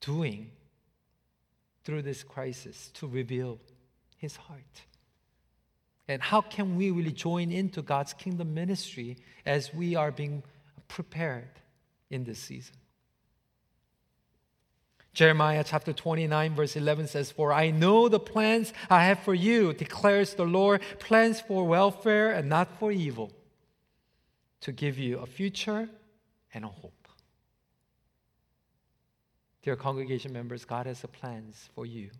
doing 0.00 0.52
through 1.84 2.02
this 2.02 2.22
crisis 2.22 2.90
to 2.94 3.08
reveal 3.08 3.58
His 4.18 4.36
heart? 4.36 4.82
And 6.06 6.22
how 6.22 6.42
can 6.42 6.76
we 6.76 6.92
really 6.92 7.10
join 7.10 7.50
into 7.50 7.82
God's 7.82 8.12
kingdom 8.12 8.54
ministry 8.54 9.16
as 9.44 9.74
we 9.74 9.96
are 9.96 10.12
being 10.12 10.44
prepared 10.86 11.57
in 12.10 12.24
this 12.24 12.38
season. 12.38 12.74
Jeremiah 15.12 15.64
chapter 15.66 15.92
29, 15.92 16.54
verse 16.54 16.76
11 16.76 17.08
says, 17.08 17.32
For 17.32 17.52
I 17.52 17.70
know 17.70 18.08
the 18.08 18.20
plans 18.20 18.72
I 18.88 19.04
have 19.04 19.18
for 19.20 19.34
you, 19.34 19.72
declares 19.72 20.34
the 20.34 20.44
Lord, 20.44 20.80
plans 21.00 21.40
for 21.40 21.66
welfare 21.66 22.30
and 22.30 22.48
not 22.48 22.78
for 22.78 22.92
evil, 22.92 23.32
to 24.60 24.70
give 24.70 24.96
you 24.96 25.18
a 25.18 25.26
future 25.26 25.88
and 26.54 26.64
a 26.64 26.68
hope. 26.68 27.08
Dear 29.62 29.76
congregation 29.76 30.32
members, 30.32 30.64
God 30.64 30.86
has 30.86 31.04
plans 31.12 31.68
for 31.74 31.84
you, 31.84 32.10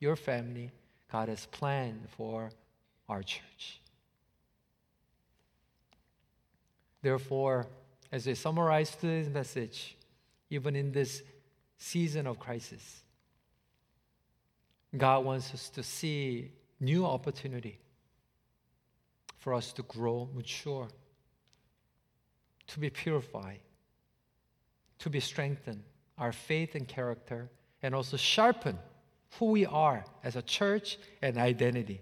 your 0.00 0.16
family. 0.16 0.70
God 1.10 1.28
has 1.28 1.46
planned 1.46 2.08
for 2.16 2.50
our 3.08 3.22
church. 3.22 3.80
Therefore, 7.02 7.66
as 8.10 8.26
we 8.26 8.34
summarize 8.34 8.94
today's 8.96 9.28
message, 9.28 9.96
even 10.50 10.74
in 10.74 10.92
this 10.92 11.22
season 11.76 12.26
of 12.26 12.38
crisis, 12.38 13.02
God 14.96 15.24
wants 15.24 15.52
us 15.52 15.68
to 15.70 15.82
see 15.82 16.50
new 16.80 17.04
opportunity 17.04 17.78
for 19.36 19.52
us 19.52 19.72
to 19.74 19.82
grow, 19.82 20.28
mature, 20.34 20.88
to 22.66 22.80
be 22.80 22.88
purified, 22.88 23.60
to 24.98 25.10
be 25.10 25.20
strengthened, 25.20 25.82
our 26.16 26.32
faith 26.32 26.74
and 26.74 26.88
character, 26.88 27.50
and 27.82 27.94
also 27.94 28.16
sharpen 28.16 28.78
who 29.38 29.46
we 29.46 29.66
are 29.66 30.04
as 30.24 30.36
a 30.36 30.42
church 30.42 30.98
and 31.22 31.36
identity 31.36 32.00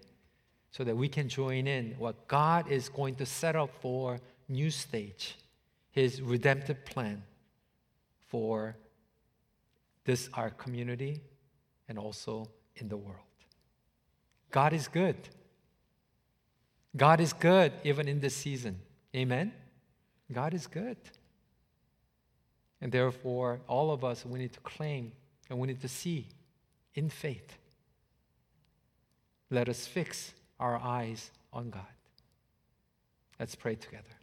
so 0.71 0.85
that 0.85 0.97
we 0.97 1.09
can 1.09 1.29
join 1.29 1.67
in 1.67 1.95
what 1.99 2.29
God 2.29 2.71
is 2.71 2.89
going 2.89 3.17
to 3.17 3.27
set 3.27 3.57
up 3.57 3.71
for 3.81 4.21
new 4.49 4.71
stage 4.71 5.37
his 5.97 6.21
redemptive 6.21 6.85
plan 6.85 7.23
for 8.29 8.77
this, 10.05 10.29
our 10.35 10.51
community, 10.51 11.23
and 11.89 11.99
also 11.99 12.51
in 12.77 12.87
the 12.87 12.97
world. 12.99 13.17
God 14.51 14.75
is 14.75 14.89
good. 14.89 15.17
God 16.95 17.19
is 17.19 17.33
good 17.33 17.73
even 17.83 18.09
in 18.09 18.21
this 18.21 18.37
season. 18.37 18.79
Amen? 19.15 19.55
God 20.31 20.53
is 20.53 20.67
good. 20.67 20.99
And 22.83 22.93
therefore, 22.93 23.61
all 23.67 23.91
of 23.91 24.05
us, 24.05 24.27
we 24.27 24.39
need 24.39 24.53
to 24.53 24.61
claim 24.61 25.13
and 25.49 25.59
we 25.59 25.67
need 25.67 25.81
to 25.81 25.89
see 25.89 26.29
in 26.95 27.09
faith. 27.09 27.57
Let 29.51 29.71
us 29.71 29.87
fix 29.87 30.35
our 30.61 30.77
eyes 30.77 31.31
on 31.55 31.71
God. 31.71 31.97
Let's 33.41 33.55
pray 33.55 33.77
together. 33.77 34.16